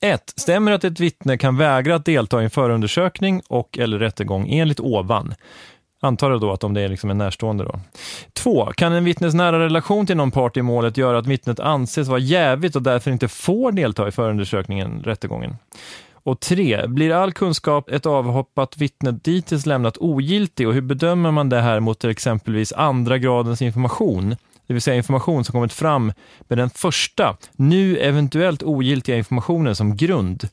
1. 0.00 0.32
Stämmer 0.36 0.72
att 0.72 0.84
ett 0.84 1.00
vittne 1.00 1.38
kan 1.38 1.56
vägra 1.56 1.94
att 1.94 2.04
delta 2.04 2.40
i 2.40 2.44
en 2.44 2.50
förundersökning 2.50 3.42
och 3.48 3.78
eller 3.78 3.98
rättegång 3.98 4.48
enligt 4.50 4.80
ovan? 4.80 5.34
Antar 6.04 6.30
jag 6.30 6.40
då 6.40 6.52
att 6.52 6.64
om 6.64 6.74
det 6.74 6.80
är 6.80 6.88
liksom 6.88 7.10
en 7.10 7.18
närstående. 7.18 7.64
Då. 7.64 7.80
2. 8.32 8.66
kan 8.66 8.92
en 8.92 9.04
vittnes 9.04 9.34
nära 9.34 9.58
relation 9.58 10.06
till 10.06 10.16
någon 10.16 10.30
part 10.30 10.56
i 10.56 10.62
målet 10.62 10.96
göra 10.96 11.18
att 11.18 11.26
vittnet 11.26 11.60
anses 11.60 12.08
vara 12.08 12.18
jävigt 12.18 12.76
och 12.76 12.82
därför 12.82 13.10
inte 13.10 13.28
får 13.28 13.72
delta 13.72 14.08
i 14.08 14.10
förundersökningen, 14.10 15.02
rättegången? 15.04 15.56
Och 16.24 16.40
3. 16.40 16.86
blir 16.86 17.10
all 17.10 17.32
kunskap 17.32 17.90
ett 17.90 18.06
avhoppat 18.06 18.76
vittne 18.76 19.10
dittills 19.10 19.66
lämnat 19.66 19.98
ogiltig 19.98 20.68
och 20.68 20.74
hur 20.74 20.80
bedömer 20.80 21.30
man 21.30 21.48
det 21.48 21.60
här 21.60 21.80
mot 21.80 22.04
exempelvis 22.04 22.72
andra 22.72 23.18
gradens 23.18 23.62
information? 23.62 24.36
Det 24.72 24.74
vill 24.74 24.82
säga 24.82 24.96
information 24.96 25.44
som 25.44 25.52
kommit 25.52 25.72
fram 25.72 26.12
med 26.40 26.58
den 26.58 26.70
första, 26.70 27.36
nu 27.56 27.98
eventuellt 27.98 28.62
ogiltiga 28.62 29.16
informationen 29.16 29.76
som 29.76 29.96
grund. 29.96 30.48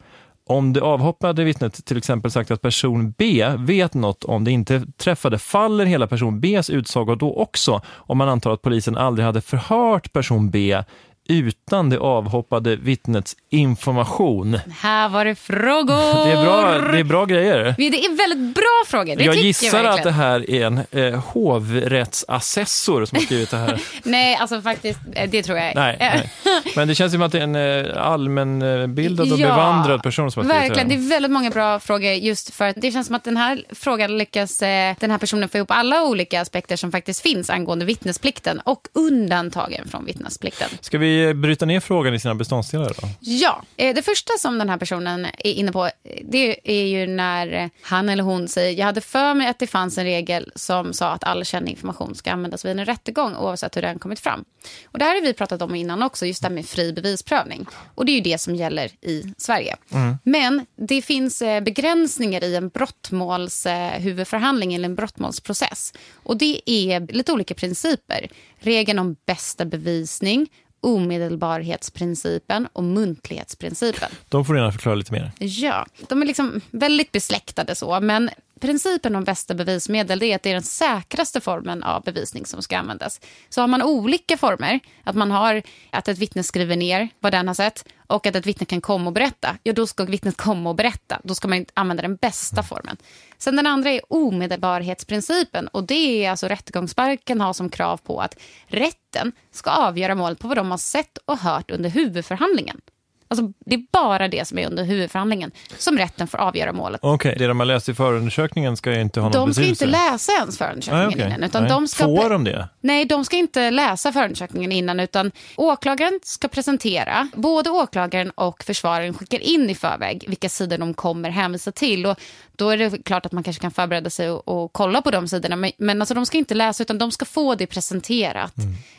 Om 0.47 0.73
det 0.73 0.81
avhoppade 0.81 1.43
vittnet 1.43 1.85
till 1.85 1.97
exempel 1.97 2.31
sagt 2.31 2.51
att 2.51 2.61
person 2.61 3.13
B 3.17 3.45
vet 3.57 3.93
något 3.93 4.23
om 4.23 4.43
det 4.43 4.51
inte 4.51 4.83
träffade, 4.97 5.37
faller 5.39 5.85
hela 5.85 6.07
person 6.07 6.39
Bs 6.41 6.69
utsaga 6.69 7.15
då 7.15 7.35
också 7.35 7.81
om 7.87 8.17
man 8.17 8.29
antar 8.29 8.51
att 8.51 8.61
polisen 8.61 8.97
aldrig 8.97 9.25
hade 9.25 9.41
förhört 9.41 10.13
person 10.13 10.49
B 10.49 10.83
utan 11.29 11.89
det 11.89 11.97
avhoppade 11.99 12.75
vittnets 12.75 13.35
information. 13.49 14.59
Här 14.79 15.09
var 15.09 15.25
det 15.25 15.35
frågor! 15.35 16.25
Det 16.29 16.31
är 16.31 16.43
bra, 16.43 16.91
det 16.91 16.99
är 16.99 17.03
bra 17.03 17.25
grejer. 17.25 17.75
Det 17.77 17.85
är 17.85 18.17
väldigt 18.17 18.55
bra 18.55 18.83
frågor. 18.87 19.15
Det 19.15 19.23
jag 19.23 19.35
gissar 19.35 19.83
jag 19.83 19.93
att 19.93 20.03
det 20.03 20.11
här 20.11 20.49
är 20.51 20.65
en 20.65 20.81
eh, 20.91 21.19
hovrättsassessor 21.19 23.05
som 23.05 23.15
har 23.15 23.23
skrivit 23.23 23.51
det 23.51 23.57
här. 23.57 23.81
Nej, 24.03 24.35
alltså 24.35 24.61
faktiskt, 24.61 24.99
eh, 25.13 25.29
det 25.29 25.43
tror 25.43 25.57
jag 25.57 25.75
nej, 25.75 25.97
nej, 25.99 26.31
Men 26.75 26.87
det 26.87 26.95
känns 26.95 27.13
som 27.13 27.21
att 27.21 27.31
det 27.31 27.39
är 27.39 27.43
en 27.43 27.55
eh, 27.55 28.03
allmänbildad 28.07 29.31
och 29.31 29.39
Ja, 29.39 29.47
bevandrad 29.47 30.03
person 30.03 30.31
som 30.31 30.43
har 30.43 30.49
skrivit 30.49 30.69
Verkligen, 30.69 30.89
det 30.89 30.95
det 30.95 31.05
är 31.05 31.09
väldigt 31.09 31.31
många 31.31 31.49
bra 31.49 31.79
frågor 31.79 32.11
just 32.11 32.53
för 32.53 32.67
att 32.67 32.75
det 32.79 32.91
känns 32.91 33.07
som 33.07 33.15
att 33.15 33.23
den 33.23 33.37
här 33.37 33.63
frågan 33.71 34.17
lyckas 34.17 34.61
eh, 34.61 34.95
den 34.99 35.11
här 35.11 35.17
personen 35.17 35.49
få 35.49 35.57
ihop 35.57 35.71
alla 35.71 36.03
olika 36.03 36.41
aspekter 36.41 36.75
som 36.75 36.91
faktiskt 36.91 37.21
finns 37.21 37.49
angående 37.49 37.85
vittnesplikten 37.85 38.59
och 38.59 38.87
undantagen 38.93 39.87
från 39.87 40.05
vittnesplikten. 40.05 40.69
Ska 40.81 40.97
vi 40.97 41.18
bryta 41.33 41.65
ner 41.65 41.79
frågan 41.79 42.13
i 42.13 42.19
sina 42.19 42.35
beståndsdelar 42.35 42.93
då? 43.01 43.07
Ja, 43.19 43.63
eh, 43.77 43.95
det 43.95 44.01
första 44.01 44.33
som 44.39 44.57
den 44.57 44.69
här 44.69 44.77
personen 44.77 45.25
är 45.25 45.51
inne 45.51 45.71
på 45.71 45.89
det 46.23 46.59
är 46.63 46.85
ju 46.85 47.07
när 47.07 47.69
han 47.81 48.09
eller 48.09 48.23
hon 48.23 48.47
säger 48.47 48.79
jag 48.79 48.85
hade 48.85 49.01
för 49.01 49.33
mig 49.33 49.47
att 49.47 49.59
det 49.59 49.67
fanns 49.67 49.97
en 49.97 50.03
regel 50.03 50.51
som 50.55 50.93
sa 50.93 51.11
att 51.11 51.23
all 51.23 51.45
känd 51.45 51.69
information 51.69 52.15
ska 52.15 52.31
användas 52.31 52.65
vid 52.65 52.79
en 52.79 52.85
rättegång 52.85 53.35
oavsett 53.35 53.77
hur 53.77 53.81
den 53.81 53.99
kommit 53.99 54.19
fram. 54.19 54.45
Och 54.85 54.99
det 54.99 55.05
här 55.05 55.15
har 55.15 55.21
vi 55.21 55.33
pratat 55.33 55.61
om 55.61 55.75
innan 55.75 56.03
också, 56.03 56.25
just 56.25 56.41
det 56.41 56.47
här 56.47 56.55
med 56.55 56.65
fri 56.65 56.93
bevisprövning. 56.93 57.65
Och 57.95 58.05
det 58.05 58.11
är 58.11 58.13
ju 58.13 58.21
det 58.21 58.37
som 58.37 58.55
gäller 58.55 58.91
i 59.01 59.33
Sverige. 59.37 59.75
Men 60.23 60.65
det 60.75 61.01
finns 61.01 61.41
eh, 61.41 61.63
begränsningar 61.63 62.43
i 62.43 62.55
en 62.55 62.69
brottmålshuvudförhandling 62.69 64.73
eller 64.73 64.85
en 64.85 64.95
brottmålsprocess. 64.95 65.93
Och 66.23 66.37
det 66.37 66.61
är 66.65 67.13
lite 67.13 67.33
olika 67.33 67.53
principer. 67.53 68.29
Regeln 68.59 68.99
om 68.99 69.15
bästa 69.25 69.65
bevisning, 69.65 70.49
omedelbarhetsprincipen 70.81 72.67
och 72.73 72.83
muntlighetsprincipen. 72.83 74.09
De 74.29 74.45
får 74.45 74.57
gärna 74.57 74.71
förklara 74.71 74.95
lite 74.95 75.13
mer. 75.13 75.31
Ja, 75.39 75.85
de 76.07 76.21
är 76.21 76.25
liksom 76.25 76.61
väldigt 76.71 77.11
besläktade 77.11 77.75
så, 77.75 77.99
men 77.99 78.29
principen 78.59 79.15
om 79.15 79.23
bästa 79.23 79.53
bevismedel 79.53 80.23
är 80.23 80.35
att 80.35 80.43
det 80.43 80.49
är 80.49 80.53
den 80.53 80.63
säkraste 80.63 81.41
formen 81.41 81.83
av 81.83 82.03
bevisning 82.03 82.45
som 82.45 82.61
ska 82.61 82.77
användas. 82.77 83.21
Så 83.49 83.61
har 83.61 83.67
man 83.67 83.81
olika 83.81 84.37
former, 84.37 84.79
att 85.03 85.15
man 85.15 85.31
har 85.31 85.61
att 85.91 86.07
ett 86.07 86.17
vittne 86.17 86.43
skriver 86.43 86.75
ner 86.75 87.09
vad 87.19 87.31
den 87.31 87.47
har 87.47 87.55
sett 87.55 87.85
och 88.07 88.27
att 88.27 88.35
ett 88.35 88.45
vittne 88.45 88.65
kan 88.65 88.81
komma 88.81 89.07
och 89.07 89.13
berätta, 89.13 89.57
ja 89.63 89.73
då 89.73 89.87
ska 89.87 90.03
vittnet 90.03 90.37
komma 90.37 90.69
och 90.69 90.75
berätta. 90.75 91.19
Då 91.23 91.35
ska 91.35 91.47
man 91.47 91.65
använda 91.73 92.01
den 92.01 92.15
bästa 92.15 92.63
formen. 92.63 92.97
Sen 93.37 93.55
den 93.55 93.67
andra 93.67 93.89
är 93.89 94.01
omedelbarhetsprincipen 94.09 95.67
och 95.67 95.83
det 95.83 96.25
är 96.25 96.31
alltså 96.31 96.47
rättegångsbalken 96.47 97.41
har 97.41 97.53
som 97.53 97.69
krav 97.69 97.97
på 97.97 98.21
att 98.21 98.39
rätten 98.67 99.31
ska 99.51 99.71
avgöra 99.71 100.15
målet 100.15 100.39
på 100.39 100.47
vad 100.47 100.57
de 100.57 100.71
har 100.71 100.77
sett 100.77 101.17
och 101.17 101.37
hört 101.37 101.71
under 101.71 101.89
huvudförhandlingen. 101.89 102.81
Alltså, 103.31 103.51
det 103.65 103.75
är 103.75 103.83
bara 103.91 104.27
det 104.27 104.47
som 104.47 104.57
är 104.57 104.67
under 104.67 104.83
huvudförhandlingen 104.83 105.51
som 105.77 105.97
rätten 105.97 106.27
får 106.27 106.37
avgöra 106.37 106.73
målet. 106.73 106.99
Okej, 107.03 107.35
det 107.37 107.47
de 107.47 107.59
har 107.59 107.65
läst 107.65 107.89
i 107.89 107.93
förundersökningen 107.93 108.77
ska 108.77 108.91
ju 108.93 109.01
inte 109.01 109.19
ha 109.19 109.29
någon 109.29 109.47
De 109.47 109.53
ska 109.53 109.61
betydelse? 109.61 109.85
inte 109.85 109.97
läsa 109.97 110.31
ens 110.31 110.57
förundersökningen 110.57 111.07
Nej, 111.07 111.15
okej. 111.15 111.27
innan. 111.27 111.43
Utan 111.43 111.63
Nej. 111.63 111.71
de 111.71 111.87
ska 111.87 112.03
Får 112.03 112.29
de 112.29 112.43
det? 112.43 112.69
Nej, 112.81 113.05
de 113.05 113.25
ska 113.25 113.35
inte 113.37 113.71
läsa 113.71 114.11
förundersökningen 114.11 114.71
innan 114.71 114.99
utan 114.99 115.31
åklagaren 115.55 116.19
ska 116.23 116.47
presentera, 116.47 117.29
både 117.35 117.69
åklagaren 117.69 118.29
och 118.29 118.63
försvararen 118.63 119.13
skickar 119.13 119.39
in 119.39 119.69
i 119.69 119.75
förväg 119.75 120.25
vilka 120.27 120.49
sidor 120.49 120.77
de 120.77 120.93
kommer 120.93 121.29
hänvisa 121.29 121.71
till. 121.71 122.05
Och 122.05 122.19
då 122.55 122.69
är 122.69 122.77
det 122.77 123.03
klart 123.03 123.25
att 123.25 123.31
man 123.31 123.43
kanske 123.43 123.61
kan 123.61 123.71
förbereda 123.71 124.09
sig 124.09 124.29
och, 124.29 124.47
och 124.63 124.73
kolla 124.73 125.01
på 125.01 125.11
de 125.11 125.27
sidorna. 125.27 125.55
Men, 125.55 125.71
men 125.77 126.01
alltså, 126.01 126.13
de 126.13 126.25
ska 126.25 126.37
inte 126.37 126.53
läsa 126.55 126.83
utan 126.83 126.97
de 126.97 127.11
ska 127.11 127.25
få 127.25 127.55
det 127.55 127.67
presenterat 127.67 128.53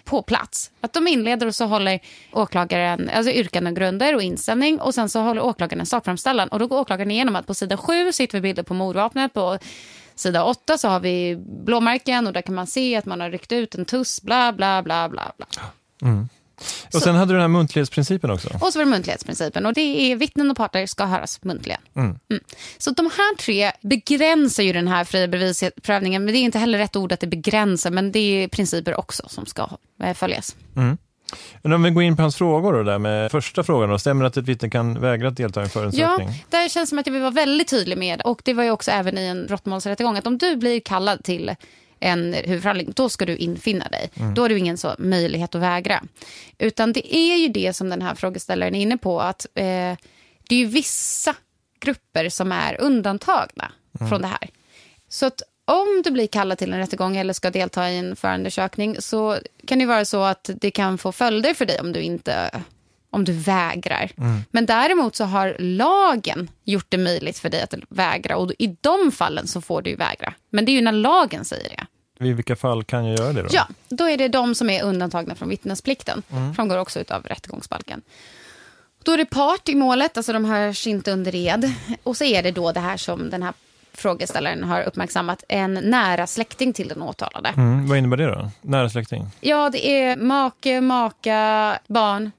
på 0.04 0.22
plats. 0.22 0.70
Att 0.80 0.92
de 0.92 1.08
inleder 1.08 1.46
och 1.46 1.54
så 1.54 1.64
håller 1.64 2.00
åklagaren 2.32 3.10
alltså 3.14 3.32
yrkanden, 3.32 3.75
grunder 3.75 4.16
och 4.20 4.24
inställning 4.24 4.80
och 4.80 4.94
sen 4.94 5.08
så 5.08 5.20
håller 5.20 5.42
åklagaren 5.42 5.80
en 5.80 5.86
sakframställan 5.86 6.48
och 6.48 6.58
då 6.58 6.66
går 6.66 6.80
åklagaren 6.80 7.10
igenom 7.10 7.36
att 7.36 7.46
på 7.46 7.54
sidan 7.54 7.78
7 7.78 8.12
sitter 8.12 8.38
vi 8.38 8.42
bilder 8.42 8.62
på 8.62 8.74
mordvapnet, 8.74 9.32
på 9.32 9.58
sida 10.14 10.44
8 10.44 10.78
så 10.78 10.88
har 10.88 11.00
vi 11.00 11.36
blåmärken 11.36 12.26
och 12.26 12.32
där 12.32 12.42
kan 12.42 12.54
man 12.54 12.66
se 12.66 12.96
att 12.96 13.06
man 13.06 13.20
har 13.20 13.30
ryckt 13.30 13.52
ut 13.52 13.74
en 13.74 13.84
tuss, 13.84 14.22
bla 14.22 14.52
bla 14.52 14.82
bla 14.82 15.08
bla. 15.08 15.32
bla. 15.36 15.46
Och 16.94 17.02
sen 17.02 17.14
hade 17.14 17.32
du 17.32 17.32
den 17.32 17.40
här 17.40 17.48
muntlighetsprincipen 17.48 18.30
också. 18.30 18.48
Och 18.60 18.72
så 18.72 18.78
var 18.78 18.84
det 18.84 18.90
muntlighetsprincipen 18.90 19.66
och 19.66 19.72
det 19.72 19.80
är 19.80 20.16
vittnen 20.16 20.50
och 20.50 20.56
parter 20.56 20.86
ska 20.86 21.04
höras 21.04 21.44
muntligen. 21.44 21.80
Mm. 21.96 22.18
Så 22.78 22.90
de 22.90 23.06
här 23.06 23.36
tre 23.36 23.72
begränsar 23.80 24.62
ju 24.62 24.72
den 24.72 24.88
här 24.88 25.04
fria 25.04 25.28
bevisprövningen 25.28 26.24
men 26.24 26.34
det 26.34 26.40
är 26.40 26.42
inte 26.42 26.58
heller 26.58 26.78
rätt 26.78 26.96
ord 26.96 27.12
att 27.12 27.20
det 27.20 27.26
begränsar 27.26 27.90
men 27.90 28.12
det 28.12 28.18
är 28.18 28.48
principer 28.48 28.98
också 28.98 29.28
som 29.28 29.46
ska 29.46 29.68
eh, 30.02 30.14
följas. 30.14 30.56
Men 31.62 31.72
om 31.72 31.82
vi 31.82 31.90
går 31.90 32.02
in 32.02 32.16
på 32.16 32.22
hans 32.22 32.37
frågor 32.37 32.72
då, 32.72 32.82
där 32.82 32.99
med 32.99 33.30
första 33.30 33.62
frågan 33.64 33.90
då. 33.90 33.99
Stämmer 33.99 34.22
det 34.22 34.28
att 34.28 34.37
ett 34.37 34.44
vittne 34.44 34.70
kan 34.70 35.00
vägra 35.00 35.28
att 35.28 35.37
delta 35.37 35.60
i 35.60 35.62
en 35.62 35.66
Ja, 35.66 35.70
förundersökning? 35.72 36.44
där 36.50 36.68
känns 36.68 36.75
det 36.75 36.87
som 36.87 36.99
att 36.99 37.06
jag 37.06 37.12
vill 37.12 37.22
vara 37.22 37.30
väldigt 37.30 37.68
tydlig 37.68 37.99
med 37.99 38.20
och 38.22 38.42
det 38.44 38.54
var 38.54 38.64
ju 38.64 38.70
också 38.70 38.90
även 38.90 39.18
i 39.18 39.26
en 39.26 39.46
brottmålsrättegång 39.46 40.16
att 40.16 40.26
om 40.26 40.38
du 40.38 40.56
blir 40.56 40.80
kallad 40.80 41.25
till 41.25 41.54
en 42.00 42.34
huvudförhandling, 42.34 42.92
då 42.96 43.08
ska 43.08 43.26
du 43.26 43.37
infinna 43.37 43.88
dig. 43.88 44.10
Då 44.34 44.42
har 44.42 44.49
du 44.49 44.58
ingen 44.58 44.78
så 44.78 44.94
möjlighet 44.99 45.54
att 45.54 45.60
vägra. 45.60 46.02
Utan 46.58 46.92
det 46.92 47.16
är 47.16 47.37
ju 47.37 47.49
det 47.49 47.72
som 47.76 47.88
den 47.90 48.02
här 48.02 48.14
frågeställaren 48.14 48.75
är 48.75 48.80
inne 48.80 48.99
på, 48.99 49.20
att 49.20 49.46
eh, 49.54 49.64
det 50.49 50.54
är 50.54 50.58
ju 50.58 50.66
vissa 50.66 51.34
grupper 51.80 52.28
som 52.28 52.52
är 52.52 52.80
undantagna 52.80 53.72
från 54.08 54.22
det 54.22 54.28
här. 54.28 54.49
Så 55.08 55.26
att 55.26 55.42
om 55.64 56.02
du 56.05 56.11
blir 56.11 56.26
kallad 56.26 56.59
till 56.59 56.73
en 56.73 56.79
rättegång 56.79 57.17
eller 57.17 57.33
ska 57.33 57.50
delta 57.50 57.90
i 57.90 57.99
en 57.99 58.17
förundersökning 58.17 58.97
så 58.99 59.38
kan 59.67 59.79
det 59.79 59.87
vara 59.87 60.05
så 60.05 60.23
att 60.23 60.50
det 60.55 60.71
kan 60.71 60.99
få 60.99 61.12
följder 61.12 61.55
för 61.55 61.67
dig 61.67 61.81
om 61.81 61.93
du 61.93 62.00
inte 62.00 62.62
om 63.11 63.25
du 63.25 63.33
vägrar. 63.33 64.11
Men 64.50 64.67
däremot 64.67 65.17
så 65.17 65.25
har 65.25 65.57
lagen 65.59 66.50
gjort 66.64 66.87
det 66.88 66.99
möjligt 66.99 67.38
för 67.38 67.49
dig 67.49 67.62
att 67.62 67.75
vägra 67.88 68.37
och 68.37 68.52
i 68.59 68.76
de 68.81 69.12
fallen 69.12 69.47
så 69.47 69.61
får 69.61 69.83
du 69.83 69.97
vägra. 69.97 70.35
Men 70.50 70.64
det 70.64 70.73
är 70.73 70.75
ju 70.75 70.81
när 70.81 70.93
lagen 70.93 71.45
säger 71.45 71.69
det. 71.69 71.87
I 72.25 72.33
vilka 72.33 72.57
fall 72.57 72.85
kan 72.85 73.07
jag 73.07 73.19
göra 73.19 73.33
det 73.33 73.43
då? 73.43 73.49
Ja, 73.52 73.69
då 73.88 74.09
är 74.09 74.19
det 74.19 74.29
de 74.29 74.55
som 74.55 74.71
är 74.71 74.83
undantagna 74.83 75.35
från 75.35 75.49
vittnesplikten. 75.49 76.23
Framgår 76.57 76.79
också 76.79 77.05
av 77.09 77.23
rättegångsbalken. 77.23 78.02
Då 79.05 79.12
är 79.12 79.19
det 79.19 79.26
part 79.26 79.69
i 79.69 79.75
målet, 79.75 80.17
alltså 80.17 80.33
de 80.33 80.45
hörs 80.45 80.87
inte 80.87 81.12
under 81.12 81.35
ed. 81.35 81.73
Och 82.02 82.17
så 82.17 82.25
är 82.25 82.43
det 82.43 82.50
då 82.50 82.73
det 82.73 82.81
här 82.81 82.97
som 82.97 83.31
den 83.31 83.43
här 83.43 83.52
frågeställaren 83.92 84.64
har 84.64 84.82
uppmärksammat, 84.82 85.44
en 85.49 85.75
nära 85.75 86.26
släkting 86.26 86.73
till 86.73 86.88
den 86.88 87.02
åtalade. 87.02 87.49
Mm, 87.49 87.88
vad 87.88 87.99
innebär 87.99 88.16
det 88.16 88.26
då? 88.26 88.50
Nära 88.62 88.90
släkting? 88.90 89.26
Ja, 89.40 89.70
det 89.70 89.88
är 89.88 90.16
make, 90.16 90.80
maka, 90.80 91.78
barn. 91.87 92.30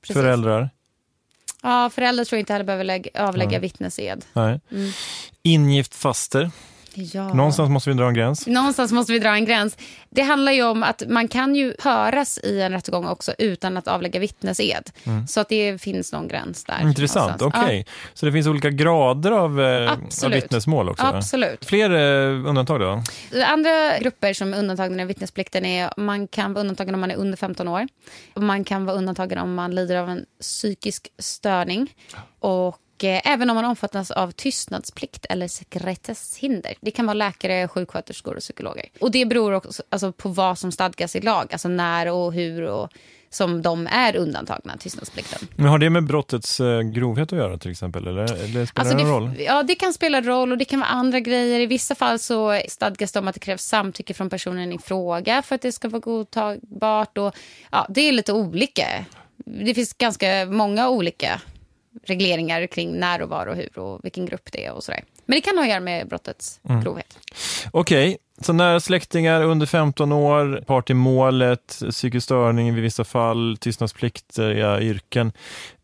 Precis. 0.00 0.16
Föräldrar? 0.16 0.70
Ja, 1.62 1.90
föräldrar 1.90 2.24
tror 2.24 2.36
jag 2.36 2.42
inte 2.42 2.52
heller 2.52 2.64
behöver 2.64 2.84
lägga, 2.84 3.28
avlägga 3.28 3.58
vittnesed. 3.58 4.24
Nej. 4.32 4.60
Mm. 4.70 4.90
Ingift 5.42 5.94
faster? 5.94 6.50
Ja. 6.94 7.34
Någonstans 7.34 7.70
måste 7.70 7.90
vi 7.90 7.96
dra 7.96 8.08
en 8.08 8.14
gräns. 8.14 8.46
Någonstans 8.46 8.92
måste 8.92 9.12
vi 9.12 9.18
dra 9.18 9.34
en 9.34 9.44
gräns. 9.44 9.76
Det 10.10 10.22
handlar 10.22 10.52
ju 10.52 10.62
om 10.62 10.82
att 10.82 11.02
man 11.08 11.28
kan 11.28 11.54
ju 11.54 11.74
höras 11.78 12.38
i 12.38 12.60
en 12.60 12.72
rättegång 12.72 13.06
också 13.06 13.32
utan 13.38 13.76
att 13.76 13.88
avlägga 13.88 14.20
vittnesed. 14.20 14.90
Så 15.28 15.40
att 15.40 15.48
det 15.48 15.80
finns 15.80 16.12
någon 16.12 16.28
gräns 16.28 16.64
där. 16.64 16.82
Intressant, 16.82 17.42
okej. 17.42 17.86
Så 18.14 18.26
det 18.26 18.32
finns 18.32 18.46
olika 18.46 18.70
grader 18.70 19.30
av, 19.32 19.60
eh, 19.60 19.92
av 20.24 20.30
vittnesmål 20.30 20.88
också? 20.88 21.06
Absolut. 21.06 21.64
Fler 21.64 21.90
eh, 21.90 22.48
undantag 22.48 22.80
då? 22.80 23.02
Andra 23.46 23.98
grupper 23.98 24.32
som 24.32 24.54
är 24.54 24.58
undantagna 24.58 25.02
i 25.02 25.06
vittnesplikten 25.06 25.64
är 25.64 25.90
man 25.96 26.28
kan 26.28 26.52
vara 26.52 26.60
undantagen 26.60 26.94
om 26.94 27.00
man 27.00 27.10
är 27.10 27.16
under 27.16 27.36
15 27.36 27.68
år. 27.68 27.88
Man 28.34 28.64
kan 28.64 28.84
vara 28.84 28.96
undantagen 28.96 29.38
om 29.38 29.54
man 29.54 29.74
lider 29.74 29.96
av 29.96 30.08
en 30.10 30.24
psykisk 30.40 31.08
störning. 31.18 31.94
Och 32.40 32.78
eh, 33.04 33.32
även 33.32 33.50
om 33.50 33.56
man 33.56 33.64
omfattas 33.64 34.10
av 34.10 34.30
tystnadsplikt 34.30 35.26
eller 35.30 35.48
sekretesshinder. 35.48 36.74
Det 36.80 36.90
kan 36.90 37.06
vara 37.06 37.14
läkare, 37.14 37.68
sjuksköterskor 37.68 38.34
och 38.34 38.40
psykologer. 38.40 38.84
Och 39.00 39.10
det 39.10 39.26
beror 39.26 39.52
också 39.52 39.82
alltså, 39.88 40.12
på 40.12 40.28
vad 40.28 40.58
som 40.58 40.72
stadgas 40.72 41.16
i 41.16 41.20
lag. 41.20 41.48
Alltså 41.52 41.68
när 41.68 42.10
och 42.10 42.32
hur 42.32 42.62
och 42.62 42.92
som 43.34 43.62
de 43.62 43.86
är 43.86 44.16
undantagna 44.16 44.76
tystnadsplikten. 44.76 45.48
Men 45.56 45.66
har 45.66 45.78
det 45.78 45.90
med 45.90 46.06
brottets 46.06 46.60
eh, 46.60 46.80
grovhet 46.80 47.32
att 47.32 47.38
göra 47.38 47.58
till 47.58 47.70
exempel? 47.70 48.06
Eller, 48.06 48.22
eller 48.22 48.66
spelar 48.66 48.70
Alltså 48.74 48.96
det 48.96 49.02
det, 49.04 49.10
roll? 49.10 49.30
Ja, 49.38 49.62
det 49.62 49.74
kan 49.74 49.92
spela 49.92 50.20
roll 50.20 50.52
och 50.52 50.58
det 50.58 50.64
kan 50.64 50.80
vara 50.80 50.90
andra 50.90 51.20
grejer. 51.20 51.60
I 51.60 51.66
vissa 51.66 51.94
fall 51.94 52.18
så 52.18 52.60
stadgas 52.68 53.12
det 53.12 53.18
om 53.18 53.28
att 53.28 53.34
det 53.34 53.40
krävs 53.40 53.62
samtycke 53.62 54.14
från 54.14 54.30
personen 54.30 54.72
i 54.72 54.78
fråga 54.78 55.42
för 55.42 55.54
att 55.54 55.62
det 55.62 55.72
ska 55.72 55.88
vara 55.88 56.00
godtagbart. 56.00 57.18
Och, 57.18 57.34
ja, 57.70 57.86
det 57.88 58.00
är 58.00 58.12
lite 58.12 58.32
olika. 58.32 58.86
Det 59.36 59.74
finns 59.74 59.92
ganska 59.92 60.46
många 60.46 60.88
olika 60.88 61.40
regleringar 62.02 62.66
kring 62.66 62.98
när 62.98 63.22
och 63.22 63.28
var 63.28 63.46
och 63.46 63.56
hur 63.56 63.78
och 63.78 64.00
vilken 64.04 64.26
grupp 64.26 64.52
det 64.52 64.64
är 64.66 64.72
och 64.72 64.84
sådär. 64.84 65.04
Men 65.26 65.36
det 65.36 65.40
kan 65.40 65.56
ha 65.56 65.64
att 65.64 65.70
göra 65.70 65.80
med 65.80 66.08
brottets 66.08 66.60
Mm. 66.68 66.82
grovhet. 66.82 67.18
Okej, 67.70 68.18
så 68.40 68.52
nära 68.52 68.80
släktingar 68.80 69.42
under 69.42 69.66
15 69.66 70.12
år, 70.12 70.64
part 70.66 70.90
i 70.90 70.94
målet, 70.94 71.66
psykisk 71.90 72.24
störning 72.24 72.68
i 72.68 72.80
vissa 72.80 73.04
fall, 73.04 73.56
tystnadspliktiga 73.60 74.80
yrken. 74.80 75.32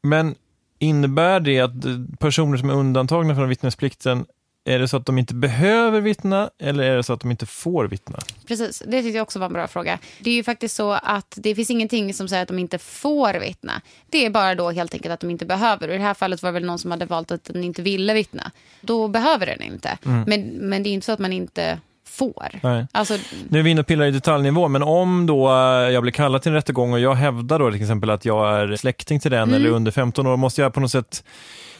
Men 0.03 0.35
innebär 0.79 1.41
det 1.41 1.61
att 1.61 1.73
personer 2.19 2.57
som 2.59 2.71
är 2.71 2.75
undantagna 2.75 3.35
från 3.35 3.49
vittnesplikten, 3.49 4.25
är 4.65 4.79
det 4.79 4.89
så 4.89 4.97
att 4.97 5.07
de 5.07 5.19
inte 5.19 5.35
behöver 5.35 6.01
vittna 6.01 6.51
eller 6.59 6.85
är 6.85 6.97
det 6.97 7.03
så 7.03 7.13
att 7.13 7.21
de 7.21 7.31
inte 7.31 7.47
får 7.47 7.85
vittna? 7.85 8.19
Precis, 8.49 8.83
det 8.87 9.03
tyckte 9.03 9.17
jag 9.17 9.23
också 9.23 9.39
var 9.39 9.47
en 9.47 9.53
bra 9.53 9.69
fråga. 9.69 9.99
Det 10.21 10.31
är 10.31 10.35
ju 10.35 10.45
faktiskt 10.45 10.77
så 10.77 10.93
att 10.93 11.35
det 11.37 11.55
finns 11.55 11.71
ingenting 11.71 12.15
som 12.15 12.29
säger 12.29 12.43
att 12.43 12.49
de 12.49 12.59
inte 12.59 12.79
får 12.79 13.35
vittna. 13.41 13.73
Det 14.11 14.27
är 14.27 14.31
bara 14.31 14.55
då 14.55 14.71
helt 14.71 14.95
enkelt 14.95 15.13
att 15.13 15.21
de 15.21 15.31
inte 15.31 15.47
behöver. 15.47 15.89
Och 15.89 15.95
I 15.95 15.99
det 15.99 16.05
här 16.05 16.15
fallet 16.15 16.43
var 16.43 16.49
det 16.49 16.53
väl 16.55 16.65
någon 16.65 16.79
som 16.79 16.91
hade 16.91 17.07
valt 17.07 17.31
att 17.31 17.45
den 17.45 17.65
inte 17.65 17.83
ville 17.83 18.15
vittna. 18.15 18.51
Då 18.81 19.09
behöver 19.09 19.47
den 19.47 19.63
inte. 19.63 19.99
Men, 20.03 20.43
men 20.43 20.83
det 20.83 20.89
är 20.89 20.93
inte 20.93 21.07
så 21.07 21.13
att 21.13 21.19
man 21.19 21.33
inte 21.33 21.79
får. 22.09 22.61
Alltså, 22.93 23.17
Nu 23.49 23.59
är 23.59 23.63
vi 23.63 23.71
inne 23.71 23.81
och 23.81 23.87
pillar 23.87 24.07
i 24.07 24.11
detaljnivå, 24.11 24.69
men 24.69 24.83
om 24.83 25.27
då 25.27 25.49
eh, 25.51 25.55
jag 25.91 26.03
blir 26.03 26.13
kallad 26.13 26.43
till 26.43 26.49
en 26.51 26.55
rättegång 26.57 26.93
och 26.93 27.01
jag 27.01 27.15
hävdar 27.15 27.59
då 27.59 27.71
till 27.73 27.81
exempel 27.81 28.11
att 28.11 28.25
jag 28.25 28.61
är 28.61 28.77
släkting 28.77 29.21
till 29.21 29.31
den 29.31 29.43
Mm. 29.43 29.55
eller 29.55 29.71
under 29.71 29.91
15 29.93 30.27
år, 30.27 30.37
måste 30.37 30.63
jag 30.63 30.75
på 30.75 30.81
något 30.81 30.91
sätt 30.91 31.25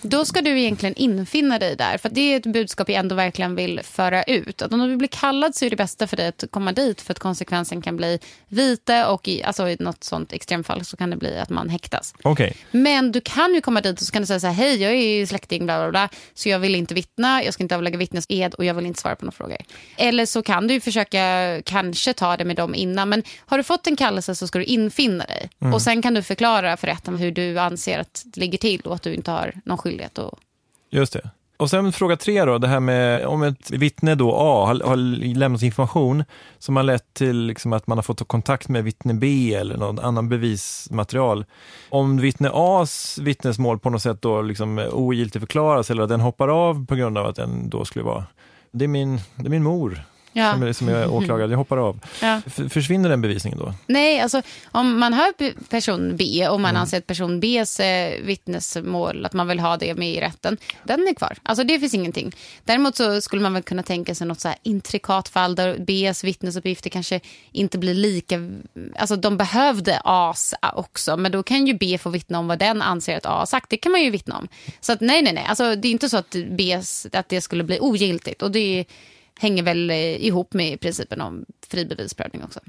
Då 0.03 0.25
ska 0.25 0.43
du 0.43 0.61
egentligen 0.61 0.95
infinna 0.95 1.59
dig 1.59 1.77
där. 1.77 1.99
För 1.99 2.09
det 2.09 2.21
är 2.21 2.37
ett 2.37 2.47
budskap 2.47 2.89
jag 2.89 2.99
ändå 2.99 3.15
verkligen 3.15 3.55
vill 3.55 3.81
föra 3.85 4.23
ut. 4.23 4.63
Att 4.63 4.73
om 4.73 4.89
du 4.89 4.97
blir 4.97 5.09
kallad 5.09 5.55
så 5.55 5.65
är 5.65 5.71
det 5.71 5.77
bästa 5.77 6.07
för 6.07 6.17
dig 6.17 6.27
att 6.27 6.45
komma 6.51 6.73
dit. 6.73 7.01
För 7.01 7.13
att 7.13 7.19
konsekvensen 7.19 7.83
kan 7.83 7.97
bli 7.97 8.19
vite 8.49 9.07
och 9.07 9.29
i, 9.29 9.43
alltså 9.43 9.69
i 9.69 9.77
något 9.81 10.05
sånt 10.05 10.33
extremfall 10.33 10.85
så 10.85 10.97
kan 10.97 11.11
det 11.11 11.17
bli 11.17 11.39
att 11.39 11.51
man 11.51 11.69
häktas. 11.69 12.15
Okej, 12.23 12.57
Men 12.71 13.13
du 13.13 13.21
kan 13.21 13.55
ju 13.55 13.61
komma 13.61 13.81
dit 13.81 14.01
och 14.01 14.07
så 14.07 14.13
kan 14.13 14.23
du 14.23 14.27
säga 14.27 14.41
så 14.41 14.47
här, 14.47 14.55
hej 14.55 14.83
jag 14.83 14.93
är 14.93 15.27
släkting 15.27 15.65
bla 15.65 15.79
bla 15.79 15.91
bla, 15.91 16.09
så 16.35 16.49
jag 16.49 16.59
vill 16.59 16.75
inte 16.75 16.95
vittna, 16.95 17.45
jag 17.45 17.55
ska 17.55 17.63
inte 17.63 17.77
avlägga 17.77 17.99
vittnesed 17.99 18.55
och 18.55 18.65
jag 18.65 18.75
vill 18.75 18.87
inte 18.87 19.01
svara 19.01 19.17
på 19.17 19.25
några 19.25 19.37
frågor. 19.37 19.57
Eller 19.97 20.27
så 20.27 20.43
kan 20.43 20.67
du 20.67 20.81
försöka 20.81 21.63
kanske 21.65 22.13
ta 22.13 22.37
det 22.37 22.45
med 22.45 22.57
dem 22.57 22.75
innan, 22.75 23.09
men 23.09 23.23
har 23.39 23.59
du 23.59 23.65
fått 23.65 23.87
en 23.87 23.97
kallelse 23.97 24.35
så 24.35 24.47
ska 24.47 24.59
du 24.59 24.65
infinna 24.65 25.25
dig. 25.25 25.51
Och 25.75 25.83
sen 25.83 26.03
kan 26.03 26.15
du 26.15 26.23
förklara 26.23 26.77
för 26.77 26.87
rätten 26.87 27.17
hur 27.17 27.31
du 27.31 27.59
anser 27.59 27.99
att 27.99 28.23
det 28.25 28.41
ligger 28.41 28.59
till 28.59 28.81
och 28.81 28.95
att 28.95 29.03
du 29.03 29.15
inte 29.15 29.31
har 29.31 29.53
någon 29.65 29.79
skyldighet 29.79 29.90
att 30.05 30.15
just 30.91 31.13
det. 31.13 31.31
Och 31.57 31.71
sen 31.71 31.93
fråga 31.93 32.17
tre 32.17 32.45
då, 32.45 32.59
det 32.59 32.69
här 32.69 32.81
med 32.81 33.27
om 33.27 33.43
ett 33.43 33.71
vittne 33.71 34.15
då 34.15 34.35
A 34.35 34.67
har, 34.67 34.89
har 34.89 34.97
lämnat 35.35 35.63
information 35.63 36.25
som 36.59 36.77
har 36.77 36.83
lett 36.83 37.15
till 37.15 37.37
liksom 37.37 37.73
att 37.73 37.87
man 37.87 37.99
har 37.99 38.03
fått 38.03 38.29
kontakt 38.29 38.69
med 38.69 38.85
vittne 38.85 39.15
B 39.15 39.55
eller 39.55 39.77
någon 39.77 39.99
annan 39.99 40.29
bevismaterial. 40.29 41.45
Om 41.89 42.21
vittne 42.21 42.51
A's 42.51 43.23
vittnesmål 43.23 43.79
på 43.79 43.91
något 43.91 44.03
sätt 44.03 44.23
då 44.23 44.43
liksom 44.43 44.89
ogiltigförklaras 44.93 45.91
eller 45.91 46.03
att 46.03 46.09
den 46.09 46.21
hoppar 46.21 46.49
av 46.49 46.87
på 46.87 46.95
grund 46.95 47.19
av 47.19 47.27
att 47.27 47.37
den 47.37 47.71
då 47.71 47.85
skulle 47.85 48.05
vara 48.05 48.25
det 48.73 48.85
är 48.85 48.89
min, 48.89 49.21
det 49.37 49.47
är 49.47 49.51
min 49.51 49.63
mor 49.63 50.03
Ja. 50.33 50.53
som, 50.53 50.63
är, 50.63 50.73
som 50.73 50.89
är 50.89 51.09
åklagare, 51.15 51.51
jag 51.51 51.59
hoppar 51.59 51.77
av. 51.77 52.01
Ja. 52.23 52.41
Försvinner 52.69 53.09
den 53.09 53.21
bevisningen 53.21 53.59
då? 53.59 53.75
Nej, 53.87 54.21
alltså 54.21 54.43
om 54.65 54.99
man 54.99 55.13
hör 55.13 55.53
person 55.69 56.17
B 56.17 56.49
och 56.49 56.61
man 56.61 56.77
anser 56.77 56.99
att 56.99 57.07
person 57.07 57.41
Bs 57.41 57.81
eh, 57.81 58.23
vittnesmål, 58.23 59.27
att 59.27 59.33
man 59.33 59.49
vill 59.49 59.61
ha 59.61 59.77
det 59.77 59.95
med 59.95 60.11
i 60.11 60.21
rätten, 60.21 60.57
den 60.85 61.09
är 61.09 61.15
kvar. 61.15 61.37
Alltså 61.43 61.65
det 61.65 61.81
finns 61.81 61.95
ingenting. 61.95 62.33
Däremot 62.65 62.97
så 62.97 63.21
skulle 63.21 63.43
man 63.43 63.55
väl 63.55 63.63
kunna 63.63 63.83
tänka 63.83 64.15
sig 64.15 64.27
något 64.27 64.41
så 64.41 64.49
här 64.49 64.57
intrikat 64.63 65.29
fall 65.29 65.55
där 65.55 65.79
Bs 65.79 66.25
vittnesuppgifter 66.25 66.91
kanske 66.91 67.21
inte 67.53 67.79
blir 67.79 67.95
lika, 67.95 68.51
alltså 68.99 69.17
de 69.17 69.37
behövde 69.37 70.01
As 70.05 70.55
också, 70.75 71.17
men 71.17 71.33
då 71.33 71.43
kan 71.43 71.67
ju 71.67 71.75
B 71.75 71.99
få 71.99 72.11
vittna 72.11 72.39
om 72.39 72.49
vad 72.49 72.59
den 72.59 72.83
anser 72.83 73.17
att 73.17 73.27
A 73.27 73.39
har 73.39 73.47
sagt. 73.47 73.71
Det 73.71 73.77
kan 73.77 73.93
man 73.93 74.03
ju 74.03 74.11
vittna 74.11 74.39
om. 74.39 74.49
Så 74.81 74.93
att 74.93 75.01
nej, 75.01 75.23
nej, 75.23 75.33
nej, 75.33 75.45
alltså 75.49 75.77
det 75.77 75.89
är 75.89 75.93
inte 75.93 76.09
så 76.09 76.17
att 76.17 76.31
Bs, 76.31 77.07
att 77.13 77.29
det 77.29 77.41
skulle 77.41 77.65
bli 77.65 77.79
ogiltigt 77.81 78.43
och 78.43 78.51
det 78.51 78.85
hänger 79.41 79.63
väl 79.63 79.91
eh, 79.91 79.97
ihop 79.97 80.53
med 80.53 80.81
principen 80.81 81.21
om 81.21 81.45
fri 81.69 81.85
bevisprövning 81.85 82.45
också. 82.45 82.61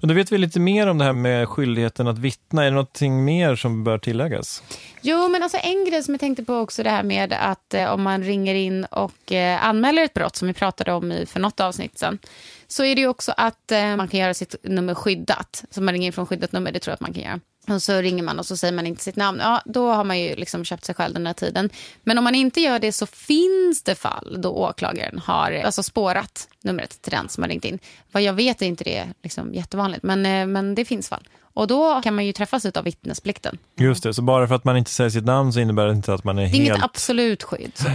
Men 0.00 0.08
då 0.08 0.14
vet 0.14 0.32
vi 0.32 0.38
lite 0.38 0.60
mer 0.60 0.86
om 0.86 0.98
det 0.98 1.04
här 1.04 1.12
med 1.12 1.48
skyldigheten 1.48 2.08
att 2.08 2.18
vittna. 2.18 2.62
Är 2.62 2.64
det 2.64 2.70
någonting 2.70 3.24
mer 3.24 3.56
som 3.56 3.84
bör 3.84 3.98
tilläggas? 3.98 4.62
Jo, 5.00 5.28
men 5.28 5.42
alltså 5.42 5.58
en 5.62 5.84
grej 5.84 6.02
som 6.02 6.14
jag 6.14 6.20
tänkte 6.20 6.44
på 6.44 6.54
också 6.54 6.82
det 6.82 6.90
här 6.90 7.02
med 7.02 7.32
att 7.32 7.74
eh, 7.74 7.92
om 7.92 8.02
man 8.02 8.22
ringer 8.22 8.54
in 8.54 8.84
och 8.84 9.32
eh, 9.32 9.64
anmäler 9.64 10.04
ett 10.04 10.14
brott 10.14 10.36
som 10.36 10.48
vi 10.48 10.54
pratade 10.54 10.92
om 10.92 11.12
i, 11.12 11.26
för 11.26 11.40
något 11.40 11.60
avsnitt 11.60 11.98
sen, 11.98 12.18
så 12.66 12.84
är 12.84 12.94
det 12.94 13.00
ju 13.00 13.08
också 13.08 13.32
att 13.36 13.72
eh, 13.72 13.96
man 13.96 14.08
kan 14.08 14.20
göra 14.20 14.34
sitt 14.34 14.54
nummer 14.62 14.94
skyddat. 14.94 15.64
Så 15.70 15.82
man 15.82 15.94
ringer 15.94 16.06
in 16.06 16.12
från 16.12 16.26
skyddat 16.26 16.52
nummer, 16.52 16.72
det 16.72 16.78
tror 16.78 16.90
jag 16.90 16.94
att 16.94 17.00
man 17.00 17.12
kan 17.12 17.22
göra. 17.22 17.40
Och 17.68 17.82
så 17.82 18.00
ringer 18.00 18.22
man 18.22 18.38
och 18.38 18.46
så 18.46 18.56
säger 18.56 18.74
man 18.74 18.86
inte 18.86 19.02
sitt 19.02 19.16
namn. 19.16 19.38
Ja, 19.42 19.62
då 19.64 19.92
har 19.92 20.04
man 20.04 20.20
ju 20.20 20.34
liksom 20.34 20.64
köpt 20.64 20.84
sig 20.84 20.94
själv 20.94 21.14
den 21.14 21.26
här 21.26 21.34
tiden. 21.34 21.70
Men 22.04 22.18
om 22.18 22.24
man 22.24 22.34
inte 22.34 22.60
gör 22.60 22.78
det 22.78 22.92
så 22.92 23.06
finns 23.06 23.82
det 23.82 23.94
fall 23.94 24.36
då 24.42 24.50
åklagaren 24.50 25.18
har 25.18 25.52
alltså 25.52 25.82
spårat 25.82 26.48
numret 26.62 27.02
till 27.02 27.10
den 27.10 27.28
som 27.28 27.42
har 27.42 27.48
ringt 27.48 27.64
in. 27.64 27.78
Vad 28.12 28.22
jag 28.22 28.32
vet 28.32 28.62
är 28.62 28.66
inte 28.66 28.84
det 28.84 29.06
liksom 29.22 29.54
jättevanligt, 29.54 30.02
men, 30.02 30.26
eh, 30.26 30.46
men 30.46 30.74
det 30.74 30.84
finns 30.84 31.08
fall. 31.08 31.28
Och 31.54 31.66
då 31.66 32.00
kan 32.02 32.14
man 32.14 32.26
ju 32.26 32.32
träffas 32.32 32.66
av 32.66 32.84
vittnesplikten. 32.84 33.58
Just 33.76 34.02
det, 34.02 34.14
så 34.14 34.22
bara 34.22 34.48
för 34.48 34.54
att 34.54 34.64
man 34.64 34.76
inte 34.76 34.90
säger 34.90 35.10
sitt 35.10 35.24
namn 35.24 35.52
så 35.52 35.60
innebär 35.60 35.86
det 35.86 35.92
inte 35.92 36.14
att 36.14 36.24
man 36.24 36.38
är 36.38 36.42
Det 36.42 36.48
är 36.48 36.52
helt... 36.52 36.68
inget 36.68 36.82
absolut 36.82 37.42
skydd. 37.42 37.72
Så. 37.74 37.88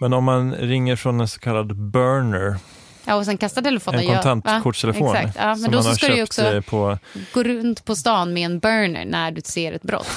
Men 0.00 0.12
om 0.12 0.24
man 0.24 0.54
ringer 0.54 0.96
från 0.96 1.20
en 1.20 1.28
så 1.28 1.40
kallad 1.40 1.76
burner, 1.76 2.56
Ja, 3.06 3.14
och 3.14 3.24
sen 3.24 3.38
kasta 3.38 3.62
telefonen. 3.62 4.00
en 4.00 4.06
ja, 4.06 4.22
kontantkortstelefon? 4.22 5.16
Exakt. 5.16 5.36
Ja, 5.40 5.54
men 5.54 5.70
då 5.70 5.82
så 5.82 5.94
ska 5.94 6.08
du 6.08 6.22
också 6.22 6.42
eh, 6.42 6.60
på... 6.60 6.98
gå 7.32 7.42
runt 7.42 7.84
på 7.84 7.96
stan 7.96 8.32
med 8.32 8.44
en 8.44 8.58
burner 8.58 9.04
när 9.04 9.30
du 9.30 9.40
ser 9.44 9.72
ett 9.72 9.82
brott. 9.82 10.08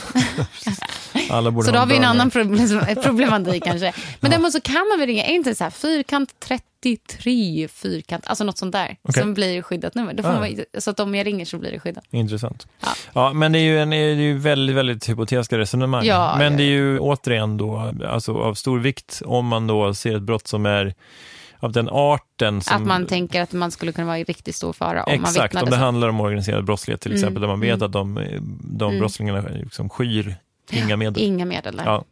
Alla 1.30 1.52
borde 1.52 1.66
så 1.66 1.72
då 1.72 1.78
ha 1.78 1.82
har 1.86 1.90
vi 1.90 1.98
en 1.98 2.04
annan 2.04 2.30
problem, 2.32 2.86
problematik 3.04 3.64
kanske. 3.64 3.94
Men 4.20 4.32
däremot 4.32 4.52
så 4.52 4.62
kan 4.62 4.88
man 4.90 5.00
väl 5.00 5.08
ringa, 5.08 5.26
är 5.26 5.34
inte 5.36 5.56
så 5.56 5.64
här 5.64 5.72
fyrkant 5.72 6.30
33 6.40 7.68
fyrkant, 7.68 8.28
alltså 8.28 8.44
något 8.44 8.58
sånt 8.58 8.72
där, 8.72 8.98
Okej. 9.02 9.22
som 9.22 9.34
blir 9.34 9.62
skyddat 9.62 9.96
nummer. 9.96 10.14
Då 10.14 10.24
får 10.24 10.30
Ah. 10.30 10.40
man, 10.40 10.56
så 10.78 10.90
att 10.92 11.00
om 11.00 11.16
jag 11.16 11.28
ringer 11.28 11.46
så 11.46 11.58
blir 11.58 11.72
det 11.72 11.80
skyddat. 11.80 12.04
Intressant. 12.12 12.68
Ja. 12.80 12.88
Ja. 13.14 13.34
men 13.34 13.52
det 13.52 13.60
är 13.60 13.64
ju, 13.64 13.80
en, 13.80 13.90
det 13.90 13.96
är 13.96 14.16
ju 14.16 14.38
väldigt, 14.38 14.76
väldigt 14.76 15.10
hypotetiska 15.10 15.58
resonemang. 15.58 16.06
Ja, 16.06 16.36
men 16.38 16.52
ja, 16.52 16.58
det 16.58 16.64
är 16.64 16.68
ju 16.68 17.00
återigen 17.00 17.58
då, 17.58 17.94
alltså 18.08 18.34
av 18.34 18.54
stor 18.54 18.80
vikt 18.80 19.22
om 19.26 19.48
man 19.48 19.68
då 19.68 19.94
ser 19.94 20.16
ett 20.16 20.22
brott 20.22 20.48
som 20.48 20.66
är 20.66 20.94
av 21.60 21.72
den 21.72 21.90
arten 21.90 22.62
som... 22.62 22.76
Att 22.76 22.88
man 22.88 23.06
tänker 23.06 23.42
att 23.42 23.54
man 23.54 23.72
skulle 23.72 23.92
kunna 23.92 24.08
vara 24.08 24.20
i 24.20 24.24
riktigt 24.24 24.56
stor 24.56 24.74
fara 24.74 25.04
om 25.04 25.22
man 25.22 25.32
Exakt, 25.32 25.56
om 25.56 25.66
det 25.66 25.72
så. 25.72 25.78
handlar 25.78 26.10
om 26.10 26.20
organiserad 26.20 26.66
brottslighet 26.66 27.02
till 27.02 27.12
Mm, 27.12 27.20
exempel, 27.20 27.42
där 27.42 27.48
man 27.48 27.60
vet 27.60 27.74
mm. 27.76 27.86
att 27.86 27.92
de, 27.92 28.20
de 28.62 29.00
brottslingarna 29.00 29.44
liksom 29.64 29.90
skyr 29.90 30.36
inga 30.72 30.98
medel. 30.98 31.24
Inga 31.24 31.46
medel 31.46 31.76
där. 31.76 31.86
Ja. 31.86 32.04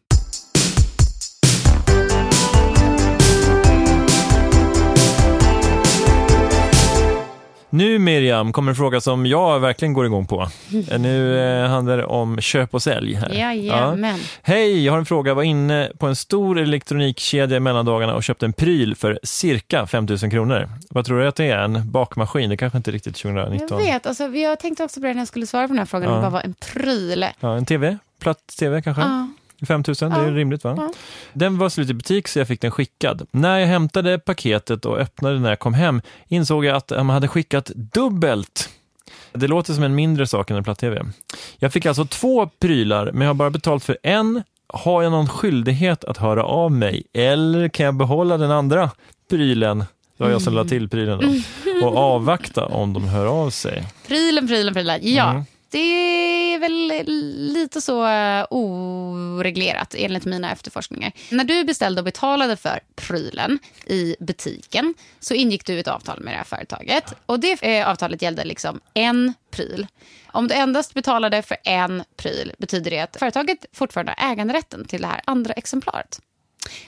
Nu 7.75 7.99
Miriam 7.99 8.53
kommer 8.53 8.71
en 8.71 8.75
fråga 8.75 9.01
som 9.01 9.25
jag 9.25 9.59
verkligen 9.59 9.93
går 9.93 10.05
igång 10.05 10.27
på. 10.27 10.47
Nu 10.97 11.39
eh, 11.39 11.69
handlar 11.69 11.97
det 11.97 12.05
om 12.05 12.41
köp 12.41 12.73
och 12.73 12.83
sälj. 12.83 13.13
Här. 13.13 13.29
Jajamän. 13.29 14.19
Hej, 14.41 14.85
jag 14.85 14.93
har 14.93 14.99
en 14.99 15.05
fråga. 15.05 15.29
Jag 15.29 15.35
var 15.35 15.43
inne 15.43 15.91
på 15.97 16.07
en 16.07 16.15
stor 16.15 16.59
elektronikkedja 16.59 17.57
i 17.57 17.59
mellandagarna 17.59 18.15
och 18.15 18.23
köpte 18.23 18.45
en 18.45 18.53
pryl 18.53 18.95
för 18.95 19.19
cirka 19.23 19.87
5 19.87 20.05
000 20.05 20.17
kronor. 20.17 20.69
Vad 20.89 21.05
tror 21.05 21.19
du 21.19 21.27
att 21.27 21.35
det 21.35 21.45
är? 21.45 21.57
En 21.57 21.91
bakmaskin? 21.91 22.49
Det 22.49 22.57
kanske 22.57 22.77
inte 22.77 22.91
riktigt 22.91 23.15
2019. 23.15 23.79
Jag 23.79 23.85
vet, 23.85 24.05
alltså, 24.05 24.23
jag 24.23 24.59
tänkte 24.59 24.83
också 24.83 24.99
på 24.99 25.07
det 25.07 25.13
när 25.13 25.21
jag 25.21 25.27
skulle 25.27 25.47
svara 25.47 25.67
på 25.67 25.73
den 25.73 25.79
här 25.79 25.85
frågan. 25.85 26.09
Ja. 26.09 26.15
Det 26.15 26.21
bara 26.21 26.29
var 26.29 26.41
en 26.41 26.53
pryl. 26.53 27.25
Ja, 27.39 27.55
en 27.57 27.65
tv? 27.65 27.97
Platt 28.19 28.47
tv 28.59 28.81
kanske? 28.81 29.01
Ja. 29.01 29.27
5 29.67 29.83
000, 29.87 29.95
det 29.99 30.05
är 30.05 30.09
Ja. 30.27 30.31
rimligt 30.31 30.63
va? 30.63 30.73
Ja. 30.77 30.93
Den 31.33 31.57
var 31.57 31.69
slut 31.69 31.89
i 31.89 31.93
butik 31.93 32.27
så 32.27 32.39
jag 32.39 32.47
fick 32.47 32.61
den 32.61 32.71
skickad. 32.71 33.27
När 33.31 33.59
jag 33.59 33.67
hämtade 33.67 34.19
paketet 34.19 34.85
och 34.85 34.97
öppnade 34.99 35.39
när 35.39 35.49
jag 35.49 35.59
kom 35.59 35.73
hem 35.73 36.01
insåg 36.27 36.65
jag 36.65 36.75
att 36.75 36.87
de 36.87 37.09
hade 37.09 37.27
skickat 37.27 37.65
dubbelt. 37.75 38.69
Det 39.33 39.47
låter 39.47 39.73
som 39.73 39.83
en 39.83 39.95
mindre 39.95 40.27
sak 40.27 40.49
än 40.51 40.57
en 40.57 40.63
platt-tv. 40.63 41.01
Jag 41.57 41.73
fick 41.73 41.85
alltså 41.85 42.05
två 42.05 42.47
prylar, 42.59 43.11
men 43.11 43.21
jag 43.21 43.29
har 43.29 43.33
bara 43.33 43.49
betalt 43.49 43.83
för 43.83 43.97
en. 44.03 44.43
Har 44.67 45.03
jag 45.03 45.11
någon 45.11 45.27
skyldighet 45.29 46.03
att 46.03 46.17
höra 46.17 46.43
av 46.43 46.71
mig? 46.71 47.03
Eller 47.13 47.67
kan 47.69 47.85
jag 47.85 47.95
behålla 47.95 48.37
den 48.37 48.51
andra 48.51 48.91
prylen? 49.29 49.79
Det 50.17 50.23
var 50.23 50.31
jag 50.31 50.41
som 50.41 50.53
lade 50.53 50.69
till 50.69 50.89
prylen 50.89 51.19
då. 51.19 51.87
Och 51.87 51.97
avvakta 51.97 52.65
om 52.65 52.93
de 52.93 53.07
hör 53.07 53.25
av 53.25 53.49
sig. 53.49 53.83
Prylen, 54.07 54.47
prylen, 54.47 54.73
prylen. 54.73 54.99
Ja, 55.03 55.29
Mm 55.31 55.45
det 55.75 56.53
är 56.53 56.59
väl 56.59 57.03
lite 57.53 57.81
så 57.81 58.07
eh, 58.07 58.45
oreglerat 58.49 59.95
enligt 59.97 60.25
mina 60.25 60.51
efterforskningar. 60.51 61.11
När 61.29 61.43
du 61.43 61.63
beställde 61.63 62.01
och 62.01 62.05
betalade 62.05 62.57
för 62.57 62.79
prylen 62.95 63.59
i 63.85 64.15
butiken 64.19 64.93
så 65.19 65.33
ingick 65.33 65.65
du 65.65 65.79
ett 65.79 65.87
avtal 65.87 66.21
med 66.21 66.33
det 66.33 66.37
här 66.37 66.43
företaget. 66.43 67.13
Och 67.25 67.39
det 67.39 67.63
eh, 67.63 67.89
avtalet 67.89 68.21
gällde 68.21 68.43
liksom 68.43 68.79
en 68.93 69.33
pryl. 69.51 69.87
Om 70.27 70.47
du 70.47 70.55
endast 70.55 70.93
betalade 70.93 71.41
för 71.41 71.57
en 71.63 72.03
pryl 72.17 72.53
betyder 72.57 72.91
det 72.91 72.99
att 72.99 73.17
företaget 73.19 73.65
fortfarande 73.73 74.15
har 74.17 74.31
äganderätten 74.31 74.85
till 74.85 75.01
det 75.01 75.07
här 75.07 75.21
andra 75.25 75.53
exemplaret. 75.53 76.19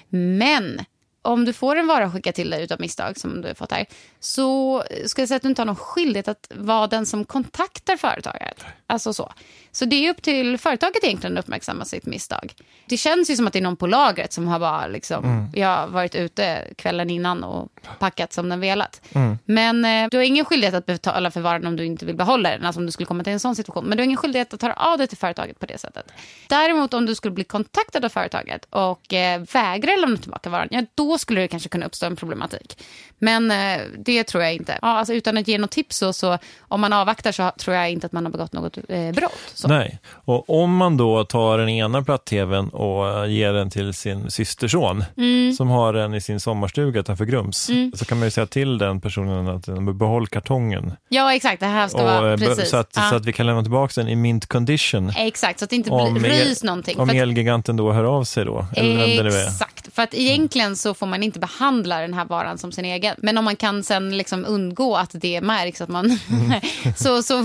Men 0.09 0.81
om 1.27 1.45
du 1.45 1.53
får 1.53 1.75
en 1.75 1.87
vara 1.87 2.11
skickad 2.11 2.35
till 2.35 2.49
dig 2.49 2.63
utav 2.63 2.79
misstag, 2.81 3.17
som 3.19 3.41
du 3.41 3.47
har 3.47 3.55
fått 3.55 3.71
här, 3.71 3.85
så 4.19 4.83
ska 5.05 5.21
jag 5.21 5.27
säga 5.29 5.35
att 5.35 5.41
du 5.41 5.49
inte 5.49 5.61
har 5.61 5.65
någon 5.65 5.75
skyldighet 5.75 6.27
att 6.27 6.51
vara 6.55 6.87
den 6.87 7.05
som 7.05 7.25
kontaktar 7.25 7.97
företaget. 7.97 8.65
Alltså 8.87 9.13
så. 9.13 9.33
Så 9.71 9.85
det 9.85 9.95
är 10.05 10.09
upp 10.09 10.21
till 10.21 10.57
företaget 10.57 11.03
egentligen 11.03 11.37
att 11.37 11.45
uppmärksamma 11.45 11.85
sitt 11.85 12.05
misstag. 12.05 12.53
Det 12.85 12.97
känns 12.97 13.29
ju 13.29 13.35
som 13.35 13.47
att 13.47 13.53
det 13.53 13.59
är 13.59 13.63
någon 13.63 13.75
på 13.77 13.87
lagret 13.87 14.33
som 14.33 14.47
har 14.47 14.59
bara 14.59 14.87
liksom, 14.87 15.23
Mm. 15.25 15.49
jag 15.53 15.77
har 15.77 15.87
varit 15.87 16.15
ute 16.15 16.63
kvällen 16.77 17.09
innan 17.09 17.43
och 17.43 17.69
packat 17.99 18.33
som 18.33 18.49
den 18.49 18.59
velat. 18.59 19.01
Mm. 19.13 19.37
Men 19.45 19.85
eh, 19.85 20.09
du 20.11 20.17
har 20.17 20.23
ingen 20.23 20.45
skyldighet 20.45 20.73
att 20.75 20.85
betala 20.85 21.31
för 21.31 21.41
varan 21.41 21.65
om 21.67 21.75
du 21.75 21.85
inte 21.85 22.05
vill 22.05 22.15
behålla 22.15 22.49
den, 22.49 22.65
alltså 22.65 22.79
om 22.79 22.85
du 22.85 22.91
skulle 22.91 23.07
komma 23.07 23.23
till 23.23 23.33
en 23.33 23.39
sån 23.39 23.55
situation. 23.55 23.85
Men 23.85 23.97
du 23.97 24.01
har 24.01 24.05
ingen 24.05 24.17
skyldighet 24.17 24.53
att 24.53 24.61
höra 24.61 24.73
av 24.73 24.97
dig 24.97 25.07
till 25.07 25.17
företaget 25.17 25.59
på 25.59 25.65
det 25.65 25.77
sättet. 25.77 26.11
Däremot 26.49 26.93
om 26.93 27.05
du 27.05 27.15
skulle 27.15 27.31
bli 27.33 27.43
kontaktad 27.43 28.05
av 28.05 28.09
företaget 28.09 28.65
och 28.69 29.13
eh, 29.13 29.41
vägra 29.53 29.95
lämna 29.95 30.17
tillbaka 30.17 30.49
varan, 30.49 30.67
ja 30.71 30.83
då 30.95 31.16
skulle 31.17 31.41
det 31.41 31.47
kanske 31.47 31.69
kunna 31.69 31.85
uppstå 31.85 32.05
en 32.05 32.15
problematik. 32.15 32.83
Men 33.19 33.51
eh, 33.51 33.81
det 33.97 34.23
tror 34.23 34.43
jag 34.43 34.53
inte. 34.53 34.79
Ja, 34.81 34.87
alltså, 34.87 35.13
utan 35.13 35.37
att 35.37 35.47
ge 35.47 35.57
något 35.57 35.71
tips 35.71 35.97
så, 35.97 36.13
så 36.13 36.37
om 36.59 36.81
man 36.81 36.93
avvaktar 36.93 37.31
så 37.31 37.51
tror 37.59 37.75
jag 37.75 37.91
inte 37.91 38.05
att 38.05 38.11
man 38.13 38.25
har 38.25 38.31
begått 38.31 38.53
något 38.53 38.77
eh, 38.89 39.11
brott. 39.11 39.31
Så. 39.53 39.67
Nej, 39.67 39.99
och 40.09 40.49
om 40.63 40.75
man 40.75 40.97
då 40.97 41.23
tar 41.23 41.57
den 41.57 41.69
ena 41.69 42.01
platt-tvn 42.03 42.69
och 42.69 43.07
eh, 43.23 43.31
ger 43.31 43.53
den 43.53 43.69
till 43.69 43.93
sin 43.93 44.31
systerson 44.31 45.03
Mm. 45.17 45.53
som 45.53 45.69
har 45.69 45.93
den 45.93 46.13
i 46.13 46.21
sin 46.21 46.39
sommarstuga 46.39 46.99
utanför 46.99 47.25
Grums, 47.25 47.69
så 47.95 48.05
kan 48.05 48.19
man 48.19 48.27
ju 48.27 48.31
säga 48.31 48.45
till 48.47 48.77
den 48.77 49.01
personen 49.01 49.47
att 49.47 49.95
behåll 49.97 50.27
kartongen. 50.27 50.93
Ja, 51.09 51.33
exakt. 51.35 51.59
Det 51.59 51.65
här 51.65 51.87
ska 51.87 51.97
Och, 51.97 52.03
vara 52.03 52.31
eh, 52.33 52.37
precis. 52.37 52.69
så, 52.69 52.77
att, 52.77 52.91
ja. 52.95 53.09
så 53.09 53.15
att 53.15 53.25
vi 53.25 53.33
kan 53.33 53.45
lämna 53.45 53.61
tillbaka 53.61 53.93
den 54.01 54.07
i 54.09 54.15
mint 54.15 54.45
condition. 54.45 55.09
Exakt, 55.17 55.59
så 55.59 55.65
att 55.65 55.69
det 55.69 55.75
inte 55.75 55.89
Om 55.89 56.13
blir, 56.13 56.25
el- 56.31 56.47
rys 56.47 56.63
någonting. 56.63 56.99
Om 56.99 57.07
För 57.07 57.15
att- 57.15 57.21
Elgiganten 57.21 57.77
då 57.77 57.91
hör 57.91 58.03
av 58.03 58.23
sig 58.23 58.45
då, 58.45 58.65
eller 58.75 58.97
vem 58.97 59.17
det 59.17 59.23
nu 59.23 59.29
är. 59.29 59.47
Exakt, 59.47 59.86
för 59.97 60.03
att 60.03 60.13
egentligen 60.13 60.75
så 60.75 60.93
får 60.93 61.07
man 61.07 61.23
inte 61.23 61.39
behandla 61.39 61.99
den 61.99 62.13
här 62.13 62.25
varan 62.25 62.57
som 62.57 62.71
sin 62.71 62.85
egen. 62.85 63.15
Men 63.17 63.37
om 63.37 63.45
man 63.45 63.55
kan 63.55 63.83
sen 63.83 64.17
liksom 64.17 64.45
undgå 64.45 64.95
att 64.95 65.11
det 65.13 65.41
märks 65.41 65.81
att 65.81 65.89
man... 65.89 66.19
Mm. 66.29 66.61
så, 66.97 67.23
så 67.23 67.35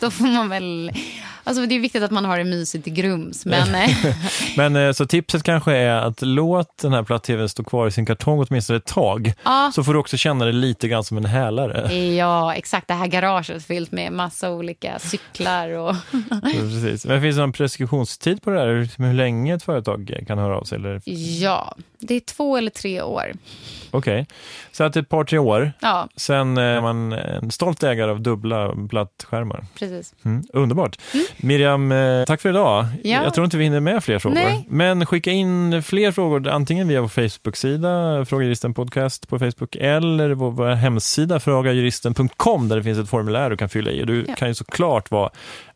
då 0.00 0.10
får 0.10 0.32
man 0.32 0.48
väl... 0.48 0.92
Alltså 1.44 1.66
det 1.66 1.74
är 1.74 1.80
viktigt 1.80 2.02
att 2.02 2.10
man 2.10 2.24
har 2.24 2.38
det 2.38 2.44
mysigt 2.44 2.86
i 2.86 2.90
Grums, 2.90 3.46
men... 3.46 3.74
eh, 3.74 3.90
Men 4.56 4.76
eh, 4.76 4.92
så 4.92 5.06
tipset 5.06 5.42
kanske 5.42 5.72
är 5.72 5.94
att 5.94 6.22
låt 6.22 6.78
den 6.78 6.92
här 6.92 7.02
platt-tvn 7.02 7.48
stå 7.48 7.64
kvar 7.64 7.86
i 7.86 7.90
sin 7.90 8.06
kartong 8.06 8.44
åtminstone 8.48 8.76
ett 8.76 8.86
tag. 8.86 9.32
Ja. 9.44 9.70
Så 9.74 9.84
får 9.84 9.92
du 9.92 9.98
också 9.98 10.16
känna 10.16 10.44
det 10.44 10.52
lite 10.52 10.88
grann 10.88 11.04
som 11.04 11.16
en 11.16 11.24
hälare. 11.24 11.94
ja, 11.94 12.54
exakt. 12.54 12.88
Det 12.88 12.94
här 12.94 13.06
garaget 13.06 13.64
fyllt 13.64 13.92
med 13.92 14.12
massa 14.12 14.50
olika 14.50 14.98
cyklar 14.98 15.68
och... 15.70 15.94
Precis. 16.42 17.06
Men 17.06 17.22
finns 17.22 17.36
det 17.36 17.40
någon 17.42 17.52
preskriptionstid 17.52 18.42
på 18.42 18.50
det 18.50 18.58
här? 18.60 18.88
Hur 18.98 19.14
länge 19.14 19.54
ett 19.54 19.62
företag 19.62 20.24
kan 20.26 20.38
höra 20.38 20.58
av 20.58 20.64
sig? 20.64 20.78
Eller? 20.78 21.00
ja, 21.40 21.74
det 21.98 22.14
är 22.14 22.20
två 22.20 22.56
eller 22.56 22.70
tre 22.70 23.02
år. 23.02 23.32
Okej, 23.90 24.26
så 24.72 24.84
att 24.84 24.96
ett 24.96 25.08
par, 25.08 25.24
tre 25.24 25.38
år. 25.38 25.72
Ja, 25.80 26.08
Sen 26.16 26.58
är 26.58 26.80
man 26.80 27.12
en 27.12 27.50
stolt 27.50 27.82
ägare 27.82 28.10
av 28.10 28.20
dubbla 28.20 28.74
plattskärmar. 28.90 29.64
precis. 29.78 30.14
Mm, 30.24 30.42
underbart. 30.52 30.98
Miriam, 31.36 31.92
eh, 31.92 32.24
tack 32.24 32.40
för 32.40 32.48
idag. 32.48 32.86
Ja. 33.04 33.22
Jag 33.24 33.34
tror 33.34 33.44
inte 33.44 33.56
vi 33.56 33.64
hinner 33.64 33.80
med 33.80 34.04
fler 34.04 34.18
frågor. 34.18 34.34
Nej. 34.34 34.66
Men 34.68 35.06
skicka 35.06 35.30
in 35.30 35.82
fler 35.82 36.12
frågor, 36.12 36.48
antingen 36.48 36.88
via 36.88 37.00
vår 37.00 37.08
Facebook-sida, 37.08 38.24
Fråga 38.24 38.44
Juristen 38.44 38.74
Podcast 38.74 39.28
på 39.28 39.38
Facebook, 39.38 39.76
eller 39.76 40.30
vår, 40.30 40.50
vår 40.50 40.66
hemsida, 40.74 41.40
frågajuristen.com, 41.40 42.68
där 42.68 42.76
det 42.76 42.82
finns 42.82 42.98
ett 42.98 43.08
formulär 43.08 43.50
du 43.50 43.56
kan 43.56 43.68
fylla 43.68 43.90
i. 43.90 44.04
Du 44.04 44.24
Ja. 44.28 44.34
kan 44.34 44.48
ju 44.48 44.54
såklart 44.54 45.10
vara 45.10 45.30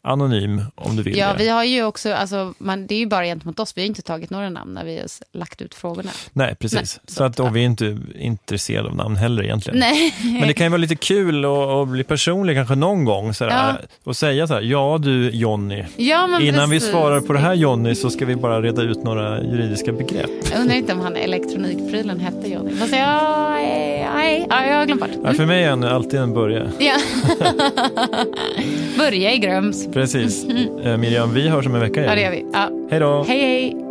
anonym 0.07 0.63
om 0.75 0.97
du 0.97 1.03
vill 1.03 1.17
Ja, 1.17 1.33
det. 1.33 1.39
vi 1.39 1.49
har 1.49 1.65
ju 1.65 1.85
också, 1.85 2.13
alltså, 2.13 2.55
man, 2.59 2.87
det 2.87 2.95
är 2.95 2.99
ju 2.99 3.07
bara 3.07 3.25
gentemot 3.25 3.61
oss, 3.61 3.73
vi 3.77 3.83
har 3.83 3.87
inte 3.87 4.03
tagit 4.03 4.31
några 4.31 4.51
namn 4.51 4.75
när 4.75 4.85
vi 4.85 4.99
har 4.99 5.07
lagt 5.39 5.63
ut 5.63 5.75
frågorna. 5.75 6.11
Nej, 6.33 6.55
precis. 6.55 7.01
Nej, 7.03 7.15
så 7.17 7.25
att, 7.25 7.41
och 7.41 7.57
vi 7.57 7.61
är 7.61 7.65
inte 7.65 7.99
intresserade 8.19 8.89
av 8.89 8.97
namn 8.97 9.17
heller 9.17 9.43
egentligen. 9.43 9.79
Nej. 9.81 10.15
Men 10.23 10.49
det 10.49 10.55
kan 10.55 10.67
ju 10.67 10.71
vara 10.71 10.81
lite 10.81 10.97
kul 10.97 11.45
att, 11.45 11.89
bli 11.89 12.05
personlig 12.05 12.57
kanske 12.57 12.75
någon 12.75 13.05
gång 13.05 13.35
sådär, 13.35 13.77
och 14.05 14.17
säga 14.17 14.47
så 14.47 14.55
här, 14.55 14.61
ja 14.63 14.99
du 15.03 15.31
Jonny, 15.31 15.85
Ja, 15.97 16.27
men 16.27 16.43
innan 16.43 16.71
vi 16.71 16.77
precis. 16.77 16.91
svarar 16.91 17.21
på 17.21 17.33
det 17.33 17.39
här 17.39 17.55
Jonny 17.55 17.95
så 17.95 18.11
ska 18.11 18.27
vi 18.27 18.37
bara 18.37 18.63
reda 18.63 18.83
ut 18.83 19.05
några 19.05 19.43
juridiska 19.43 19.93
begrepp. 19.93 20.31
Jag 20.53 20.61
undrar 20.61 20.77
inte 20.77 20.93
om 20.93 21.01
han 21.01 21.17
elektronikprylen 21.17 22.21
hette 22.21 22.49
Johnny. 22.49 22.77
Fast 22.77 22.93
jag, 22.93 23.23
nej, 23.51 24.09
nej, 24.15 24.47
ja, 24.51 24.67
jag 24.67 24.77
har 24.77 24.87
glömt 24.87 25.01
bort. 25.01 25.11
Ja, 25.25 25.33
för 25.35 25.47
mig 25.47 25.65
är 25.65 25.71
han 25.71 25.85
alltid 25.85 26.21
en 26.21 26.35
börja. 26.35 26.71
Ja. 26.79 26.97
Börja 28.99 29.33
i 29.33 29.39
Gröms. 29.39 29.87
Precis. 29.97 30.47
Eh, 30.85 30.97
Miriam, 30.97 31.35
vi 31.35 31.49
hörs 31.49 31.67
om 31.67 31.75
en 31.75 31.81
vecka 31.81 32.01
igen. 32.01 32.11
Ja, 32.11 32.15
det 32.17 32.23
gör 32.23 32.31
vi. 32.31 32.47
Ja. 32.53 32.71
Hej 32.91 33.01
då! 33.01 33.25
Hej, 33.29 33.41
hej. 33.41 33.86